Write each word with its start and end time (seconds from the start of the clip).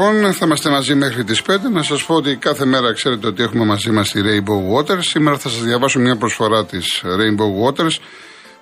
Συνεχίζουμε 0.00 0.28
λοιπόν, 0.28 0.38
θα 0.38 0.46
είμαστε 0.46 0.70
μαζί 0.70 0.94
μέχρι 0.94 1.24
τις 1.24 1.42
5. 1.42 1.70
Να 1.72 1.82
σας 1.82 2.04
πω 2.04 2.14
ότι 2.14 2.36
κάθε 2.36 2.64
μέρα 2.64 2.92
ξέρετε 2.92 3.26
ότι 3.26 3.42
έχουμε 3.42 3.64
μαζί 3.64 3.90
μας 3.90 4.10
τη 4.10 4.20
Rainbow 4.24 4.76
Waters. 4.76 5.02
Σήμερα 5.02 5.38
θα 5.38 5.48
σας 5.48 5.62
διαβάσω 5.62 5.98
μια 5.98 6.16
προσφορά 6.16 6.66
της 6.66 7.02
Rainbow 7.04 7.64
Waters 7.64 8.00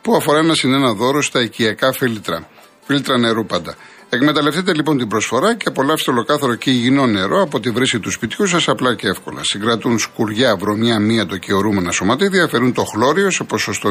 που 0.02 0.16
αφορά 0.16 0.38
ένα 0.38 0.54
συνένα 0.54 0.92
δώρο 0.92 1.22
στα 1.22 1.40
οικιακά 1.42 1.92
φίλτρα. 1.92 2.48
Φίλτρα 2.86 3.18
νερού 3.18 3.46
πάντα. 3.46 3.74
Εκμεταλλευτείτε 4.08 4.74
λοιπόν 4.74 4.98
την 4.98 5.08
προσφορά 5.08 5.54
και 5.54 5.68
απολαύστε 5.68 6.10
ολοκάθαρο 6.10 6.54
και 6.54 6.70
υγιεινό 6.70 7.06
νερό 7.06 7.42
από 7.42 7.60
τη 7.60 7.70
βρύση 7.70 8.00
του 8.00 8.10
σπιτιού 8.10 8.46
σας 8.46 8.68
απλά 8.68 8.94
και 8.94 9.08
εύκολα. 9.08 9.40
Συγκρατούν 9.42 9.98
σκουριά, 9.98 10.56
βρωμιά, 10.56 10.98
μίατο 10.98 11.36
και 11.36 11.52
ορούμενα 11.52 11.90
σωματίδια, 11.90 12.44
αφαιρούν 12.44 12.72
το 12.72 12.84
χλώριο 12.84 13.30
σε 13.30 13.44
ποσοστό 13.44 13.90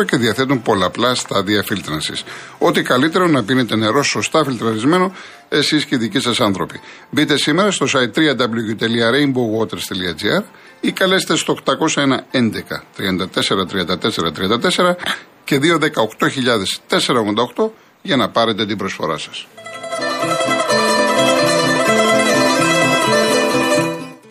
96,8% 0.00 0.06
και 0.06 0.16
διαθέτουν 0.16 0.62
πολλαπλά 0.62 1.14
στάδια 1.14 1.62
φίλτρανσης. 1.62 2.24
Ό,τι 2.58 2.82
καλύτερο 2.82 3.26
να 3.26 3.44
πίνετε 3.44 3.76
νερό 3.76 4.02
σωστά 4.02 4.44
φιλτραρισμένο 4.44 5.12
εσείς 5.48 5.84
και 5.84 5.94
οι 5.94 5.98
δικοί 5.98 6.20
σας 6.20 6.40
άνθρωποι. 6.40 6.80
Μπείτε 7.10 7.36
σήμερα 7.36 7.70
στο 7.70 7.86
site 7.92 8.12
www.rainbowwaters.gr 8.18 10.42
ή 10.80 10.92
καλέστε 10.92 11.36
στο 11.36 11.56
801 11.64 11.72
11 12.32 12.50
34 12.96 13.66
34 13.72 14.32
34 14.84 14.94
και 15.44 15.60
218.488 15.62 17.70
για 18.06 18.16
να 18.16 18.28
πάρετε 18.28 18.66
την 18.66 18.76
προσφορά 18.76 19.18
σας. 19.18 19.46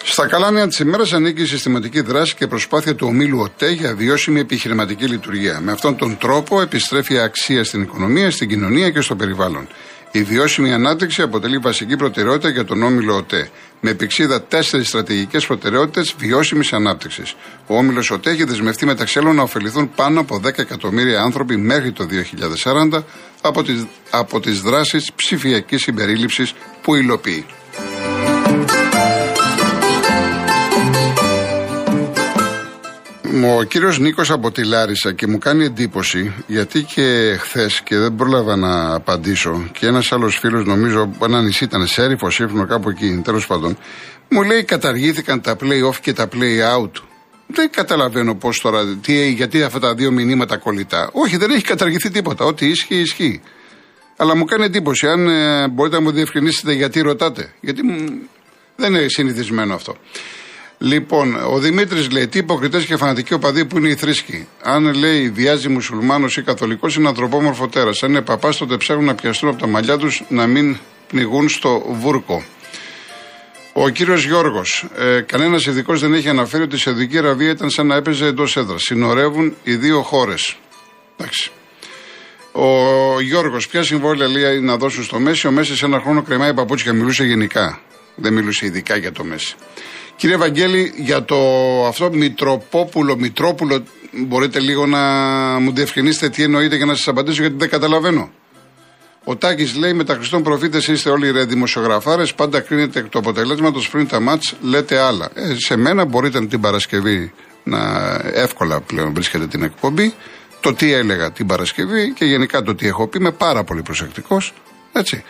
Στα 0.03 0.27
καλάνια 0.27 0.67
της 0.67 0.79
ημέρας 0.79 1.13
ανήκει 1.13 1.41
η 1.41 1.45
συστηματική 1.45 2.01
δράση 2.01 2.35
και 2.35 2.47
προσπάθεια 2.47 2.95
του 2.95 3.07
ομίλου 3.07 3.39
ΟΤΕ 3.39 3.69
για 3.69 3.95
βιώσιμη 3.95 4.39
επιχειρηματική 4.39 5.05
λειτουργία. 5.05 5.59
Με 5.59 5.71
αυτόν 5.71 5.97
τον 5.97 6.17
τρόπο 6.17 6.61
επιστρέφει 6.61 7.19
αξία 7.19 7.63
στην 7.63 7.81
οικονομία, 7.81 8.31
στην 8.31 8.49
κοινωνία 8.49 8.89
και 8.89 9.01
στο 9.01 9.15
περιβάλλον. 9.15 9.67
Η 10.15 10.23
βιώσιμη 10.23 10.73
ανάπτυξη 10.73 11.21
αποτελεί 11.21 11.57
βασική 11.57 11.95
προτεραιότητα 11.95 12.49
για 12.49 12.65
τον 12.65 12.83
όμιλο 12.83 13.15
ΟΤΕ, 13.15 13.49
με 13.81 13.89
επεξίδα 13.89 14.41
τέσσερις 14.41 14.87
στρατηγικές 14.87 15.45
προτεραιότητες 15.45 16.15
βιώσιμης 16.17 16.73
ανάπτυξης. 16.73 17.35
Ο 17.67 17.77
όμιλος 17.77 18.11
ΟΤΕ 18.11 18.29
έχει 18.29 18.43
δεσμευτεί 18.43 18.85
μεταξύ 18.85 19.19
άλλων 19.19 19.35
να 19.35 19.41
ωφεληθούν 19.41 19.91
πάνω 19.95 20.19
από 20.19 20.39
10 20.43 20.57
εκατομμύρια 20.59 21.21
άνθρωποι 21.21 21.57
μέχρι 21.57 21.91
το 21.91 22.05
2040 22.05 23.03
από 23.41 23.63
τις, 23.63 23.85
από 24.09 24.39
τις 24.39 24.61
δράσεις 24.61 25.11
ψηφιακής 25.15 25.81
συμπερίληψης 25.81 26.53
που 26.81 26.95
υλοποιεί. 26.95 27.45
Ο 33.41 33.63
κύριος 33.63 33.99
Νίκος 33.99 34.31
από 34.31 34.51
τη 34.51 34.65
Λάρισα 34.65 35.13
και 35.13 35.27
μου 35.27 35.37
κάνει 35.37 35.65
εντύπωση 35.65 36.33
γιατί 36.47 36.83
και 36.83 37.37
χθες 37.39 37.81
και 37.81 37.97
δεν 37.97 38.15
πρόλαβα 38.15 38.55
να 38.55 38.93
απαντήσω 38.93 39.69
και 39.71 39.85
ένας 39.85 40.11
άλλος 40.11 40.37
φίλος, 40.37 40.65
νομίζω, 40.65 41.11
ένα 41.23 41.41
νησί 41.41 41.63
ήταν 41.63 41.87
Σέριφο, 41.87 42.29
Σύμφωνο 42.29 42.65
κάπου 42.65 42.89
εκεί, 42.89 43.21
τέλος 43.23 43.47
πάντων, 43.47 43.77
μου 44.29 44.41
λέει 44.41 44.63
καταργήθηκαν 44.63 45.41
τα 45.41 45.55
play-off 45.59 45.95
και 46.01 46.13
τα 46.13 46.27
play-out. 46.33 46.91
Δεν 47.47 47.69
καταλαβαίνω 47.71 48.35
πώς 48.35 48.59
τώρα, 48.61 48.85
τι, 49.01 49.29
γιατί 49.29 49.63
αυτά 49.63 49.79
τα 49.79 49.93
δύο 49.93 50.11
μηνύματα 50.11 50.57
κολλητά. 50.57 51.09
Όχι, 51.13 51.37
δεν 51.37 51.51
έχει 51.51 51.63
καταργηθεί 51.63 52.09
τίποτα. 52.09 52.45
Ό,τι 52.45 52.67
ισχύει, 52.67 52.99
ισχύει. 52.99 53.41
Αλλά 54.17 54.35
μου 54.35 54.45
κάνει 54.45 54.63
εντύπωση, 54.63 55.07
αν 55.07 55.27
ε, 55.27 55.67
μπορείτε 55.67 55.95
να 55.95 56.01
μου 56.01 56.11
διευκρινίσετε 56.11 56.73
γιατί 56.73 57.01
ρωτάτε. 57.01 57.53
Γιατί 57.61 57.81
δεν 58.75 58.93
είναι 58.93 59.05
συνηθισμένο 59.07 59.73
αυτό. 59.73 59.97
Λοιπόν, 60.85 61.35
ο 61.35 61.59
Δημήτρης 61.59 62.11
λέει: 62.11 62.27
Τι 62.27 62.37
υποκριτές 62.37 62.85
και 62.85 62.97
φανατικοί 62.97 63.33
οπαδοί 63.33 63.65
που 63.65 63.77
είναι 63.77 63.89
οι 63.89 63.95
θρήσκοι. 63.95 64.47
Αν 64.63 64.93
λέει 64.93 65.29
βιάζει 65.29 65.69
μουσουλμάνος 65.69 66.37
ή 66.37 66.41
καθολικός, 66.41 66.95
είναι 66.95 67.07
ανθρωπόμορφο 67.07 67.67
τέρας. 67.67 68.03
Αν 68.03 68.09
είναι 68.09 68.21
παπάς, 68.21 68.57
τότε 68.57 68.77
ψάχνουν 68.77 69.05
να 69.05 69.15
πιαστούν 69.15 69.49
από 69.49 69.59
τα 69.59 69.67
μαλλιά 69.67 69.97
τους 69.97 70.23
να 70.29 70.47
μην 70.47 70.77
πνιγούν 71.07 71.49
στο 71.49 71.85
βούρκο. 71.89 72.43
Ο 73.73 73.89
κύριος 73.89 74.25
Γιώργος, 74.25 74.85
ε, 74.97 75.21
κανένας 75.21 75.65
ειδικός 75.65 75.99
δεν 75.99 76.13
έχει 76.13 76.29
αναφέρει 76.29 76.63
ότι 76.63 76.75
η 76.75 76.79
Σαουδική 76.79 77.17
Αραβία 77.17 77.51
ήταν 77.51 77.69
σαν 77.69 77.87
να 77.87 77.95
έπαιζε 77.95 78.25
εντός 78.25 78.57
έδρας. 78.57 78.81
Συνορεύουν 78.81 79.55
οι 79.63 79.75
δύο 79.75 80.01
χώρες. 80.01 80.57
Εντάξει. 81.17 81.51
Ο 82.51 83.19
Γιώργος, 83.21 83.67
ποια 83.67 83.83
συμβόλαια 83.83 84.27
λέει 84.27 84.59
να 84.59 84.77
δώσουν 84.77 85.03
στο 85.03 85.19
Μέση. 85.19 85.47
Ο 85.47 85.51
Μέσης 85.51 85.77
σε 85.77 85.85
ένα 85.85 85.99
χρόνο 85.99 86.21
κρεμάει 86.21 86.53
παπούτσια, 86.53 86.93
μιλούσε 86.93 87.23
γενικά. 87.23 87.79
Δεν 88.15 88.33
μιλούσε 88.33 88.65
ειδικά 88.65 88.95
για 88.95 89.11
το 89.11 89.23
Μέση. 89.23 89.55
Κύριε 90.15 90.37
Βαγγέλη, 90.37 90.93
για 90.95 91.23
το 91.23 91.37
αυτό 91.87 92.09
Μητροπόπουλο, 92.11 93.17
Μητρόπουλο, 93.17 93.83
μπορείτε 94.11 94.59
λίγο 94.59 94.85
να 94.85 94.99
μου 95.59 95.71
διευκρινίσετε 95.71 96.29
τι 96.29 96.43
εννοείτε 96.43 96.75
για 96.75 96.85
να 96.85 96.95
σας 96.95 97.07
απαντήσω, 97.07 97.41
γιατί 97.41 97.55
δεν 97.57 97.69
καταλαβαίνω. 97.69 98.31
Ο 99.23 99.35
Τάκης 99.35 99.75
λέει: 99.75 99.93
Με 99.93 100.03
τα 100.03 100.13
Χριστόν 100.13 100.43
προφήτες 100.43 100.87
είστε 100.87 101.09
όλοι 101.09 101.31
ρε 101.31 101.45
δημοσιογραφάρες. 101.45 102.33
Πάντα 102.33 102.59
κρίνετε 102.59 102.99
εκ 102.99 103.09
του 103.09 103.17
αποτελέσματος 103.17 103.89
πριν 103.89 104.07
τα 104.07 104.19
μάτς, 104.19 104.55
λέτε 104.61 104.99
άλλα. 104.99 105.29
Ε, 105.33 105.55
σε 105.57 105.75
μένα 105.75 106.05
μπορείτε 106.05 106.45
την 106.45 106.61
Παρασκευή 106.61 107.33
να 107.63 107.79
εύκολα 108.33 108.81
πλέον 108.81 109.13
βρίσκετε 109.13 109.47
την 109.47 109.63
εκπομπή. 109.63 110.13
Το 110.59 110.73
τι 110.73 110.93
έλεγα 110.93 111.31
την 111.31 111.47
Παρασκευή 111.47 112.13
και 112.13 112.25
γενικά 112.25 112.61
το 112.61 112.75
τι 112.75 112.87
έχω 112.87 113.07
πει, 113.07 113.17
είμαι 113.17 113.31
πάρα 113.31 113.63
πολύ 113.63 113.81
προσεκτικός. 113.81 114.53
Έτσι. 114.91 115.23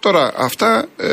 Τώρα 0.00 0.32
αυτά, 0.36 0.86
ε, 0.96 1.08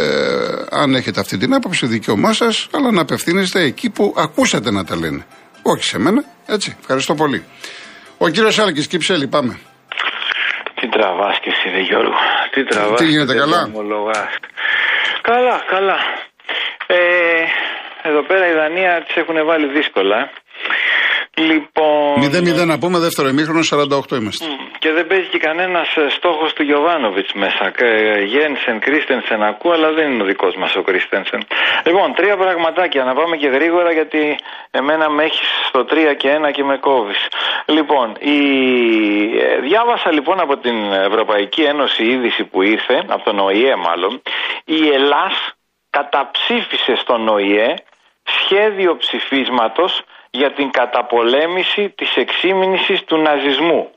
αν 0.69 0.95
έχετε 0.95 1.19
αυτή 1.19 1.37
την 1.37 1.53
άποψη, 1.53 1.85
δικαίωμά 1.85 2.33
σας, 2.33 2.67
αλλά 2.73 2.91
να 2.91 3.01
απευθύνεστε 3.01 3.61
εκεί 3.61 3.89
που 3.89 4.13
ακούσατε 4.17 4.71
να 4.71 4.85
τα 4.85 4.95
λένε. 4.95 5.25
Όχι 5.61 5.83
σε 5.83 5.99
μένα, 5.99 6.23
έτσι. 6.45 6.75
Ευχαριστώ 6.79 7.15
πολύ. 7.15 7.45
Ο 8.17 8.29
κύριος 8.29 8.59
Άλκης, 8.59 8.87
Κυψέλη, 8.87 9.27
πάμε. 9.27 9.59
Τι 10.75 10.89
τραβά 10.89 11.37
και 11.41 11.49
εσύ, 11.49 11.69
Δε 11.75 11.81
Γιώργο. 11.81 12.13
Τι 12.51 12.63
τραβά. 12.63 12.95
Τι 12.95 13.05
γίνεται, 13.05 13.35
καλά; 13.35 13.71
Καλά, 15.21 15.63
καλά. 15.67 15.97
Ε, 16.87 16.97
εδώ 18.03 18.21
πέρα 18.23 18.47
η 18.51 18.53
Δανία 18.53 19.03
τις 19.05 19.15
έχουν 19.15 19.45
βάλει 19.45 19.67
δύσκολα. 19.67 20.31
Λοιπόν. 21.37 22.13
0-0 22.63 22.65
να 22.65 22.77
πούμε, 22.77 22.99
δεύτερο 22.99 23.27
ημίχρονο, 23.27 23.61
48 23.71 24.17
είμαστε. 24.19 24.45
Και 24.79 24.91
δεν 24.91 25.07
παίζει 25.07 25.27
και 25.27 25.37
κανένας 25.37 25.95
ε, 25.95 26.09
στόχος 26.09 26.53
του 26.53 26.63
Γιωβάνοβιτς 26.63 27.33
μέσα. 27.33 27.71
Ε, 27.77 28.21
Γένσεν, 28.23 28.79
Κρίστενσεν 28.79 29.43
ακούω, 29.43 29.71
αλλά 29.71 29.91
δεν 29.91 30.11
είναι 30.11 30.23
ο 30.23 30.25
δικός 30.25 30.55
μας 30.55 30.75
ο 30.75 30.81
Κρίστενσεν. 30.81 31.41
Λοιπόν, 31.85 32.13
τρία 32.13 32.37
πραγματάκια 32.37 33.03
να 33.03 33.13
πάμε 33.13 33.35
και 33.35 33.47
γρήγορα 33.47 33.91
γιατί 33.91 34.37
εμένα 34.71 35.09
με 35.09 35.23
έχεις 35.23 35.47
στο 35.67 35.85
3 35.89 36.15
και 36.17 36.29
1 36.47 36.51
και 36.51 36.63
με 36.63 36.77
κόβεις. 36.77 37.21
Λοιπόν, 37.65 38.15
η... 38.19 38.37
Ε, 39.39 39.59
διάβασα 39.59 40.11
λοιπόν 40.11 40.39
από 40.39 40.57
την 40.57 40.77
Ευρωπαϊκή 41.09 41.61
Ένωση 41.61 42.03
είδηση 42.03 42.43
που 42.43 42.61
ήρθε, 42.61 43.03
από 43.07 43.23
τον 43.23 43.39
ΟΗΕ 43.39 43.75
μάλλον, 43.75 44.21
η 44.65 44.89
Ελλάς 44.97 45.35
καταψήφισε 45.89 46.95
στον 46.95 47.27
ΟΗΕ 47.27 47.73
σχέδιο 48.23 48.97
ψηφίσματος 48.97 50.03
για 50.35 50.51
την 50.53 50.71
καταπολέμηση 50.71 51.89
της 51.89 52.15
εξήμινησης 52.15 53.03
του 53.03 53.17
ναζισμού. 53.17 53.89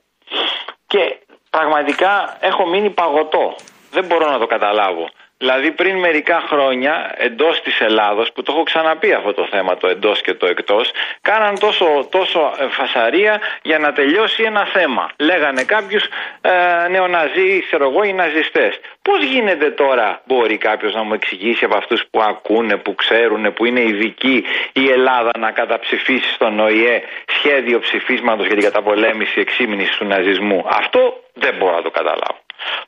Και 0.86 1.18
πραγματικά 1.50 2.36
έχω 2.40 2.66
μείνει 2.66 2.90
παγωτό. 2.90 3.56
Δεν 3.90 4.04
μπορώ 4.04 4.30
να 4.30 4.38
το 4.38 4.46
καταλάβω. 4.46 5.08
Δηλαδή 5.38 5.70
πριν 5.70 5.98
μερικά 5.98 6.42
χρόνια 6.48 7.14
εντός 7.16 7.60
της 7.60 7.80
Ελλάδος, 7.80 8.32
που 8.32 8.42
το 8.42 8.52
έχω 8.52 8.62
ξαναπεί 8.62 9.12
αυτό 9.12 9.32
το 9.32 9.46
θέμα 9.50 9.76
το 9.76 9.88
εντός 9.88 10.20
και 10.20 10.34
το 10.34 10.46
εκτός, 10.46 10.90
κάναν 11.20 11.58
τόσο, 11.58 12.08
τόσο 12.10 12.52
φασαρία 12.70 13.40
για 13.62 13.78
να 13.78 13.92
τελειώσει 13.92 14.42
ένα 14.42 14.64
θέμα. 14.64 15.10
Λέγανε 15.18 15.62
κάποιους 15.64 16.04
ε, 16.40 16.88
νεοναζί, 16.88 17.62
ξέρω 17.66 17.84
εγώ, 17.90 18.02
οι 18.02 18.12
ναζιστές. 18.12 18.80
Πώς 19.02 19.22
γίνεται 19.22 19.70
τώρα, 19.70 20.22
μπορεί 20.26 20.56
κάποιος 20.56 20.94
να 20.94 21.02
μου 21.02 21.14
εξηγήσει 21.14 21.64
από 21.64 21.76
αυτούς 21.76 22.04
που 22.10 22.22
ακούνε, 22.22 22.76
που 22.76 22.94
ξέρουν, 22.94 23.52
που 23.52 23.64
είναι 23.64 23.80
ειδικοί 23.80 24.44
η 24.72 24.88
Ελλάδα 24.88 25.30
να 25.38 25.50
καταψηφίσει 25.50 26.32
στον 26.32 26.60
ΟΗΕ 26.60 27.02
σχέδιο 27.26 27.78
ψηφίσματος 27.78 28.46
για 28.46 28.54
την 28.54 28.64
καταπολέμηση 28.64 29.40
εξήμινησης 29.40 29.96
του 29.96 30.04
ναζισμού. 30.04 30.64
Αυτό 30.68 31.22
δεν 31.34 31.54
μπορώ 31.58 31.74
να 31.74 31.82
το 31.82 31.90
καταλάβω. 31.90 32.38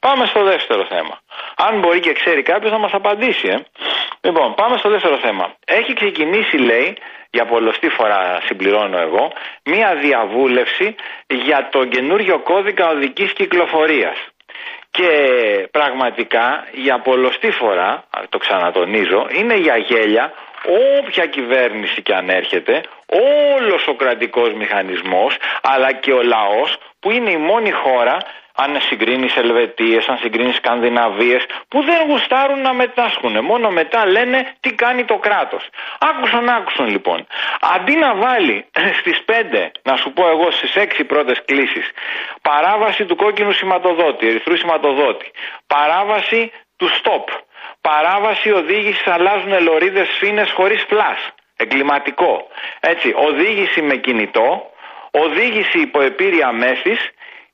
Πάμε 0.00 0.26
στο 0.26 0.44
δεύτερο 0.44 0.84
θέμα. 0.84 1.20
Αν 1.56 1.78
μπορεί 1.78 2.00
και 2.00 2.12
ξέρει 2.12 2.43
κάποιος 2.43 2.72
να 2.72 2.78
μας 2.78 2.93
απαντήσει. 2.93 3.49
Ε. 3.49 3.56
Λοιπόν, 4.20 4.55
πάμε 4.55 4.76
στο 4.76 4.88
δεύτερο 4.88 5.17
θέμα. 5.17 5.55
Έχει 5.64 5.93
ξεκινήσει, 5.93 6.56
λέει, 6.56 6.96
για 7.31 7.44
πολλωστή 7.44 7.88
φορά 7.88 8.40
συμπληρώνω 8.44 8.99
εγώ, 8.99 9.32
μία 9.64 9.94
διαβούλευση 9.94 10.94
για 11.26 11.69
τον 11.72 11.88
καινούριο 11.88 12.38
κώδικα 12.38 12.88
οδικής 12.88 13.32
κυκλοφορίας. 13.32 14.17
Και 14.90 15.08
πραγματικά 15.70 16.67
για 16.72 16.99
πολλωστή 16.99 17.50
φορά, 17.50 18.05
το 18.28 18.38
ξανατονίζω, 18.38 19.26
είναι 19.31 19.56
για 19.56 19.76
γέλια 19.76 20.32
όποια 20.99 21.26
κυβέρνηση 21.26 22.02
και 22.02 22.14
αν 22.14 22.28
έρχεται, 22.28 22.81
όλος 23.56 23.87
ο 23.88 23.94
κρατικός 23.94 24.52
μηχανισμός, 24.52 25.37
αλλά 25.62 25.93
και 25.93 26.12
ο 26.12 26.22
λαός 26.22 26.76
που 27.00 27.11
είναι 27.11 27.31
η 27.31 27.37
μόνη 27.37 27.70
χώρα 27.70 28.17
αν 28.62 28.81
συγκρίνεις 28.81 29.37
Ελβετίες, 29.37 30.09
αν 30.09 30.19
συγκρίνεις 30.19 30.57
Σκανδιναβίες, 30.57 31.47
που 31.69 31.83
δεν 31.83 32.07
γουστάρουν 32.09 32.61
να 32.61 32.73
μετάσχουν. 32.73 33.45
Μόνο 33.45 33.71
μετά 33.71 34.07
λένε 34.07 34.55
τι 34.61 34.73
κάνει 34.73 35.05
το 35.05 35.17
κράτος. 35.17 35.69
Άκουσαν, 35.99 36.49
άκουσαν 36.49 36.89
λοιπόν. 36.89 37.27
Αντί 37.61 37.97
να 37.97 38.15
βάλει 38.15 38.65
στις 39.01 39.25
5, 39.27 39.71
να 39.83 39.97
σου 39.97 40.12
πω 40.12 40.29
εγώ 40.29 40.51
στις 40.51 40.73
6 40.77 41.05
πρώτες 41.07 41.43
κλήσεις, 41.45 41.91
παράβαση 42.43 43.05
του 43.05 43.17
κόκκινου 43.17 43.53
σηματοδότη, 43.53 44.27
ερυθρού 44.29 44.57
σηματοδότη, 44.57 45.31
παράβαση 45.67 46.53
του 46.77 46.89
stop. 46.89 47.27
Παράβαση 47.81 48.51
οδήγησης 48.53 49.06
αλλάζουν 49.06 49.63
λωρίδες 49.63 50.09
φίνε 50.19 50.47
χωρίς 50.55 50.85
φλάς. 50.89 51.19
Εγκληματικό. 51.56 52.47
Έτσι, 52.81 53.13
οδήγηση 53.17 53.83
με 53.83 53.97
κινητό, 53.97 54.71
οδήγηση 55.11 55.79
υπό 55.79 56.01
επίρρεια 56.01 56.53
μέθης 56.53 57.11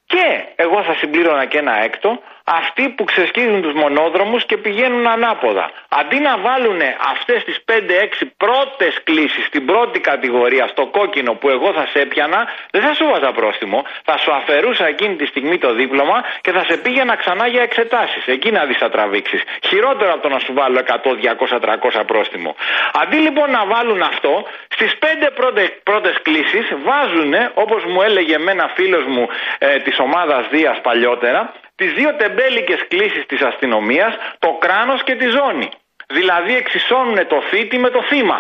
και 0.07 0.53
εγώ 0.57 0.83
θα 0.83 0.95
συμπλήρωνα 0.95 1.45
και 1.45 1.59
ένα 1.59 1.83
έκτο, 1.83 2.19
αυτοί 2.47 2.89
που 2.89 3.05
ξεσκίζουν 3.05 3.63
τους 3.63 3.73
μονόδρομους 3.73 4.45
και 4.47 4.57
πηγαίνουν 4.57 5.07
ανάποδα. 5.07 5.71
Αντί 5.89 6.19
να 6.19 6.39
βάλουν 6.39 6.81
αυτές 7.13 7.45
τις 7.45 7.59
5-6 7.65 8.27
πρώτες 8.37 9.03
κλήσεις 9.05 9.45
στην 9.47 9.65
πρώτη 9.67 10.01
κατηγορία, 10.01 10.67
στο 10.67 10.87
κόκκινο 10.87 11.33
που 11.35 11.49
εγώ 11.49 11.73
θα 11.73 11.87
σε 11.93 11.99
έπιανα, 12.01 12.49
δεν 12.71 12.83
θα 12.83 12.95
σου 12.95 13.05
βάζα 13.11 13.33
πρόστιμο. 13.33 13.85
Θα 14.05 14.17
σου 14.17 14.33
αφαιρούσα 14.33 14.87
εκείνη 14.87 15.15
τη 15.17 15.27
στιγμή 15.27 15.59
το 15.59 15.75
δίπλωμα 15.75 16.25
και 16.41 16.51
θα 16.53 16.65
σε 16.65 16.77
πήγαινα 16.77 17.17
ξανά 17.17 17.47
για 17.47 17.63
εξετάσεις. 17.63 18.27
Εκεί 18.27 18.51
να 18.51 18.65
δεις 18.65 18.77
θα 18.77 18.89
τραβήξεις. 18.89 19.43
Χειρότερο 19.69 20.13
από 20.13 20.23
το 20.23 20.29
να 20.29 20.39
σου 20.39 20.53
βάλω 20.53 20.79
100, 20.79 21.15
200, 21.15 21.59
300 22.01 22.03
πρόστιμο. 22.07 22.55
Αντί 23.03 23.17
λοιπόν 23.17 23.51
να 23.51 23.67
βάλουν 23.67 24.03
αυτό, 24.03 24.47
στις 24.69 24.99
5 24.99 25.31
πρώτες, 25.35 25.69
πρώτες 25.83 26.17
κλήσεις 26.23 26.67
βάζουν, 26.85 27.35
όπως 27.55 27.85
μου 27.85 28.03
έλεγε 28.03 28.37
ένα 28.49 28.71
φίλος 28.75 29.05
μου 29.05 29.29
ε, 29.59 29.79
της 29.79 29.99
ομάδας 29.99 30.49
Δίας 30.51 30.81
παλιότερα, 30.81 31.53
τις 31.77 31.93
δύο 31.93 32.15
τεμπέλικες 32.15 32.81
κλήσεις 32.89 33.27
της 33.27 33.41
αστυνομίας, 33.41 34.13
το 34.39 34.51
κράνος 34.65 35.03
και 35.03 35.15
τη 35.15 35.27
ζώνη. 35.27 35.69
Δηλαδή 36.07 36.57
εξισώνουν 36.57 37.27
το 37.27 37.43
θήτη 37.51 37.79
με 37.79 37.91
το 37.91 38.03
θύμα. 38.03 38.39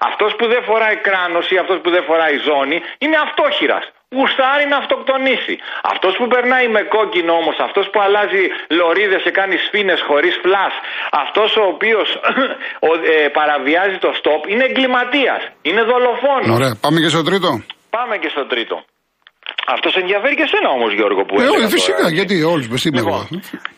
Αυτός 0.00 0.36
που 0.36 0.46
δεν 0.46 0.62
φοράει 0.62 0.96
κράνος 0.96 1.50
ή 1.50 1.56
αυτός 1.56 1.78
που 1.82 1.90
δεν 1.90 2.04
φοράει 2.04 2.36
ζώνη 2.48 2.82
είναι 2.98 3.16
αυτόχειρας. 3.26 3.84
Γουστάρει 4.16 4.66
να 4.68 4.76
αυτοκτονήσει. 4.76 5.58
Αυτός 5.82 6.16
που 6.16 6.26
περνάει 6.28 6.68
με 6.68 6.82
κόκκινο 6.82 7.32
όμως, 7.32 7.56
αυτός 7.58 7.90
που 7.90 8.00
αλλάζει 8.00 8.44
λωρίδες 8.68 9.22
και 9.22 9.30
κάνει 9.30 9.56
σφήνες 9.56 10.00
χωρίς 10.08 10.38
φλάς, 10.42 10.74
αυτός 11.10 11.56
ο 11.56 11.62
οποίος 11.62 12.08
ε, 13.24 13.28
παραβιάζει 13.28 13.98
το 13.98 14.12
στόπ 14.18 14.46
είναι 14.48 14.64
εγκληματίας, 14.64 15.42
είναι 15.62 15.82
δολοφόνος. 15.82 16.56
Ωραία, 16.58 16.74
πάμε 16.80 17.00
και 17.00 17.08
στο 17.08 17.22
τρίτο. 17.22 17.62
Πάμε 17.90 18.16
και 18.16 18.28
στο 18.28 18.46
τρίτο. 18.46 18.84
Αυτός 19.74 19.92
ενδιαφέρει 20.02 20.34
και 20.38 20.46
εσένα 20.48 20.68
όμως, 20.76 20.90
Γιώργο, 20.98 21.22
που 21.24 21.34
ε, 21.40 21.68
φυσικά, 21.68 22.04
γιατί 22.18 22.42
όλους 22.42 22.68
μας 22.68 22.84
λοιπόν, 22.84 23.24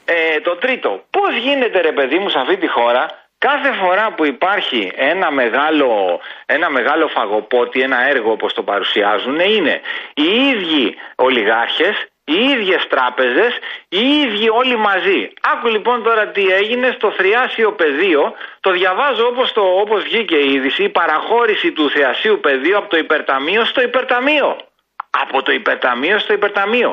ε, 0.05 0.41
το 0.47 0.53
τρίτο. 0.63 0.91
Πώς 1.17 1.33
γίνεται, 1.45 1.79
ρε 1.89 1.93
παιδί 1.93 2.19
μου, 2.19 2.29
σε 2.29 2.39
αυτή 2.39 2.57
τη 2.63 2.69
χώρα 2.77 3.03
Κάθε 3.49 3.73
φορά 3.81 4.15
που 4.17 4.25
υπάρχει 4.27 4.93
ένα 4.97 5.31
μεγάλο, 5.31 6.21
ένα 6.47 6.71
μεγάλο 6.71 7.07
φαγοπότη, 7.09 7.81
ένα 7.81 8.09
έργο 8.09 8.31
όπως 8.31 8.53
το 8.53 8.63
παρουσιάζουν, 8.63 9.39
είναι 9.39 9.81
οι 10.15 10.29
ίδιοι 10.53 10.87
ολιγάρχες, 11.15 11.97
οι 12.25 12.39
ίδιες 12.53 12.87
τράπεζες, 12.89 13.53
οι 13.89 14.05
ίδιοι 14.25 14.49
όλοι 14.49 14.77
μαζί. 14.77 15.21
Άκου 15.53 15.69
λοιπόν 15.69 16.03
τώρα 16.03 16.25
τι 16.35 16.45
έγινε 16.61 16.89
στο 16.97 17.11
θριάσιο 17.11 17.73
πεδίο, 17.73 18.23
το 18.61 18.71
διαβάζω 18.71 19.27
όπως, 19.27 19.53
το, 19.53 19.63
όπως 19.83 20.03
βγήκε 20.03 20.37
η 20.37 20.53
είδηση, 20.53 20.83
η 20.83 20.89
παραχώρηση 20.89 21.73
του 21.73 21.91
θριασίου 21.91 22.39
πεδίου 22.41 22.77
από 22.77 22.89
το 22.89 22.97
υπερταμείο 22.97 23.65
στο 23.65 23.81
υπερταμείο 23.83 24.57
από 25.23 25.43
το 25.43 25.53
υπερταμείο 25.61 26.19
στο 26.25 26.33
υπερταμείο. 26.39 26.91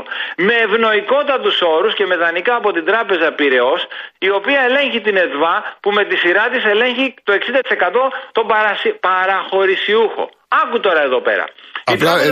Με 0.48 0.54
ευνοϊκότατους 0.66 1.58
όρους 1.75 1.94
και 1.98 2.06
με 2.12 2.16
δανεικά 2.24 2.54
από 2.62 2.69
την 2.72 2.86
τράπεζα 2.90 3.28
Πυραιός, 3.38 3.81
η 4.28 4.30
οποία 4.38 4.60
ελέγχει 4.68 5.02
την 5.08 5.16
ΕΔΒΑ, 5.24 5.56
που 5.81 5.90
με 5.98 6.04
τη 6.10 6.16
σειρά 6.24 6.46
της 6.54 6.64
ελέγχει 6.74 7.14
το 7.24 7.31
60% 7.34 8.04
τον 8.31 8.46
παραχωρησιούχο. 9.06 10.25
Άκου 10.62 10.80
τώρα 10.80 11.02
εδώ 11.02 11.22
πέρα. 11.22 11.46
Απλά 11.84 12.14
ε, 12.22 12.28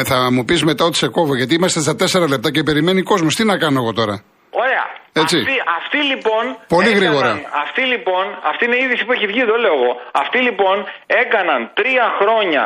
ε, 0.00 0.04
θα 0.04 0.18
μου 0.34 0.44
πεις 0.44 0.64
μετά 0.64 0.84
ότι 0.84 0.96
σε 0.96 1.08
κόβω, 1.08 1.34
γιατί 1.36 1.54
είμαστε 1.54 1.80
στα 1.80 1.94
4 2.24 2.28
λεπτά 2.28 2.50
και 2.50 2.62
περιμένει 2.62 3.02
κόσμος. 3.02 3.34
Τι 3.34 3.44
να 3.44 3.58
κάνω 3.58 3.78
εγώ 3.82 3.92
τώρα; 3.92 4.24
Ωραία. 4.50 4.84
Έτσι. 5.12 5.36
Αυτή, 5.38 5.56
αυτή 5.80 6.00
λοιπόν. 6.12 6.44
Πολύ 6.68 6.88
έκαναν, 6.88 7.02
γρήγορα. 7.02 7.30
Αυτή 7.64 7.82
λοιπόν, 7.92 8.24
αυτή 8.50 8.64
είναι 8.64 8.76
η 8.76 8.82
είδηση 8.84 9.04
που 9.04 9.12
έχει 9.12 9.26
βγει, 9.26 9.42
δεν 9.50 9.58
λέω 9.64 9.74
εγώ. 9.80 9.92
Αυτοί 10.22 10.38
λοιπόν 10.48 10.76
έκαναν 11.06 11.70
τρία 11.74 12.06
χρόνια 12.20 12.64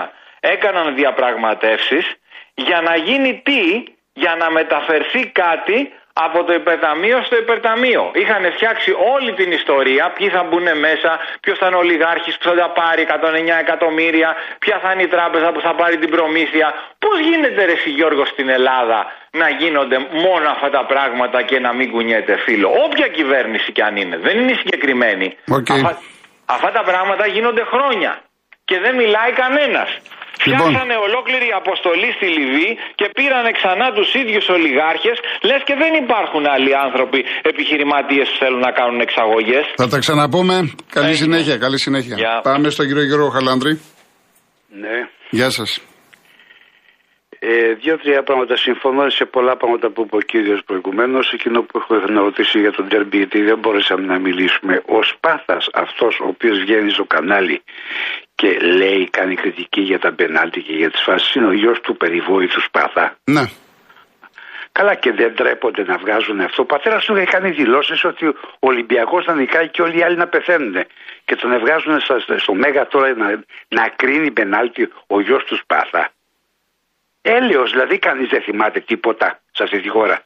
έκαναν 0.55 0.95
διαπραγματεύσεις 1.01 2.05
για 2.57 2.81
να 2.81 2.97
γίνει 2.97 3.43
τι, 3.45 3.63
για 4.13 4.37
να 4.41 4.51
μεταφερθεί 4.51 5.27
κάτι 5.27 5.93
από 6.25 6.45
το 6.45 6.53
υπερταμείο 6.53 7.23
στο 7.27 7.37
υπερταμείο. 7.37 8.03
Είχαν 8.15 8.53
φτιάξει 8.53 8.91
όλη 9.15 9.33
την 9.41 9.53
ιστορία, 9.53 10.05
ποιοι 10.17 10.29
θα 10.29 10.43
μπουν 10.45 10.67
μέσα, 10.87 11.11
ποιος 11.41 11.59
θα 11.59 11.67
είναι 11.67 11.77
ο 11.77 11.79
ολιγάρχης 11.79 12.35
που 12.39 12.45
θα 12.49 12.55
τα 12.55 12.69
πάρει 12.81 13.07
109 13.09 13.61
εκατομμύρια, 13.65 14.35
ποια 14.59 14.77
θα 14.83 14.93
είναι 14.93 15.03
η 15.03 15.07
τράπεζα 15.17 15.53
που 15.53 15.61
θα 15.61 15.75
πάρει 15.75 15.97
την 15.99 16.11
προμήθεια. 16.11 16.75
Πώς 16.99 17.19
γίνεται, 17.19 17.65
Ρε 17.65 17.77
Γιώργος, 17.85 18.29
στην 18.29 18.49
Ελλάδα 18.49 18.99
να 19.31 19.49
γίνονται 19.49 19.99
μόνο 19.99 20.47
αυτά 20.55 20.71
τα 20.71 20.85
πράγματα 20.93 21.43
και 21.43 21.59
να 21.59 21.73
μην 21.73 21.91
κουνιέται 21.91 22.37
φίλο; 22.45 22.69
Όποια 22.85 23.09
κυβέρνηση 23.09 23.73
κι 23.73 23.83
αν 23.83 23.97
είναι, 23.97 24.17
δεν 24.17 24.39
είναι 24.39 24.55
συγκεκριμένη. 24.63 25.37
Okay. 25.59 25.81
αυτά 26.47 26.71
τα 26.73 26.83
πράγματα 26.83 27.27
γίνονται 27.27 27.65
χρόνια 27.73 28.21
και 28.69 28.77
δεν 28.85 28.95
μιλάει 29.01 29.33
κανένας. 29.43 29.91
Λοιπόν. 30.45 30.67
Φτιάξανε 30.67 30.97
ολόκληρη 31.07 31.49
αποστολή 31.63 32.09
στη 32.17 32.27
Λιβύη 32.37 32.73
και 32.99 33.07
πήρανε 33.19 33.51
ξανά 33.59 33.87
τους 33.97 34.09
ίδιους 34.21 34.47
ολιγάρχες, 34.57 35.17
λες 35.49 35.61
και 35.69 35.75
δεν 35.83 35.93
υπάρχουν 36.03 36.43
άλλοι 36.55 36.73
άνθρωποι 36.87 37.21
επιχειρηματίες 37.43 38.27
που 38.31 38.37
θέλουν 38.43 38.61
να 38.69 38.73
κάνουν 38.79 39.01
εξαγωγές. 39.07 39.65
Θα 39.83 39.89
τα 39.89 39.99
ξαναπούμε. 39.99 40.55
Καλή 40.99 41.15
συνέχεια, 41.15 41.57
καλή 41.65 41.79
συνέχεια. 41.87 42.17
Πάμε 42.43 42.69
στον 42.71 42.87
κύριο 42.87 43.05
Γιώργο 43.11 43.29
Χαλάνδρη. 43.29 43.73
Ναι. 44.83 44.97
Γεια 45.31 45.51
σας. 45.51 45.71
Ε, 47.39 47.73
Δύο-τρία 47.83 48.23
πράγματα. 48.23 48.57
Συμφωνώ 48.57 49.11
σε 49.11 49.25
πολλά 49.25 49.57
πράγματα 49.57 49.91
που 49.91 50.03
είπε 50.03 50.17
ο 50.17 50.25
κύριος 50.33 50.61
προηγουμένως. 50.67 51.33
Εκείνο 51.33 51.63
που 51.63 51.79
έχω 51.79 51.95
να 52.17 52.21
ρωτήσει 52.21 52.59
για 52.61 52.73
τον 52.73 52.89
Τέρμπι, 52.89 53.17
γιατί 53.17 53.39
δεν 53.43 53.59
μπορέσαμε 53.59 54.07
να 54.07 54.19
μιλήσουμε. 54.19 54.83
Ο 54.87 55.03
Σπάθας, 55.03 55.69
αυτός 55.73 56.21
ο 56.25 56.27
οποίος 56.27 56.59
βγαίνει 56.59 56.91
στο 56.91 57.05
κανάλι 57.05 57.63
και 58.41 58.59
λέει, 58.59 59.11
κάνει 59.11 59.35
κριτική 59.35 59.81
για 59.81 59.99
τα 59.99 60.13
πενάλτη 60.13 60.61
και 60.61 60.73
για 60.73 60.91
τις 60.91 61.03
φάσεις, 61.03 61.35
είναι 61.35 61.47
ο 61.47 61.53
γιος 61.53 61.81
του 61.81 61.97
περιβόητου 61.97 62.61
Σπάθα. 62.61 63.17
Ναι. 63.25 63.45
Καλά 64.73 64.95
και 64.95 65.13
δεν 65.13 65.35
τρέπονται 65.35 65.83
να 65.83 65.97
βγάζουν 65.97 66.41
αυτό. 66.41 66.63
Ο 66.63 66.67
πατέρας 66.67 67.05
του 67.05 67.15
έχει 67.15 67.27
κάνει 67.27 67.51
δηλώσεις 67.51 68.05
ότι 68.05 68.27
ο 68.27 68.35
Ολυμπιακός 68.71 69.25
θα 69.25 69.35
νικάει 69.35 69.69
και 69.69 69.83
όλοι 69.83 69.99
οι 69.99 70.03
άλλοι 70.03 70.17
να 70.17 70.27
πεθαίνουν. 70.27 70.75
Και 71.25 71.37
τον 71.37 71.59
βγάζουν 71.59 72.01
στο 72.39 72.55
Μέγα 72.55 72.87
τώρα 72.87 73.15
να, 73.17 73.29
να 73.69 73.89
κρίνει 73.97 74.31
πενάλτη 74.31 74.89
ο 75.07 75.21
γιος 75.21 75.45
του 75.45 75.57
Σπάθα. 75.57 76.11
Έλεος, 77.23 77.71
δηλαδή 77.71 77.99
κανείς 77.99 78.29
δεν 78.29 78.43
θυμάται 78.43 78.81
τίποτα 78.81 79.41
σε 79.53 79.63
αυτή 79.63 79.81
τη 79.81 79.89
χώρα. 79.89 80.23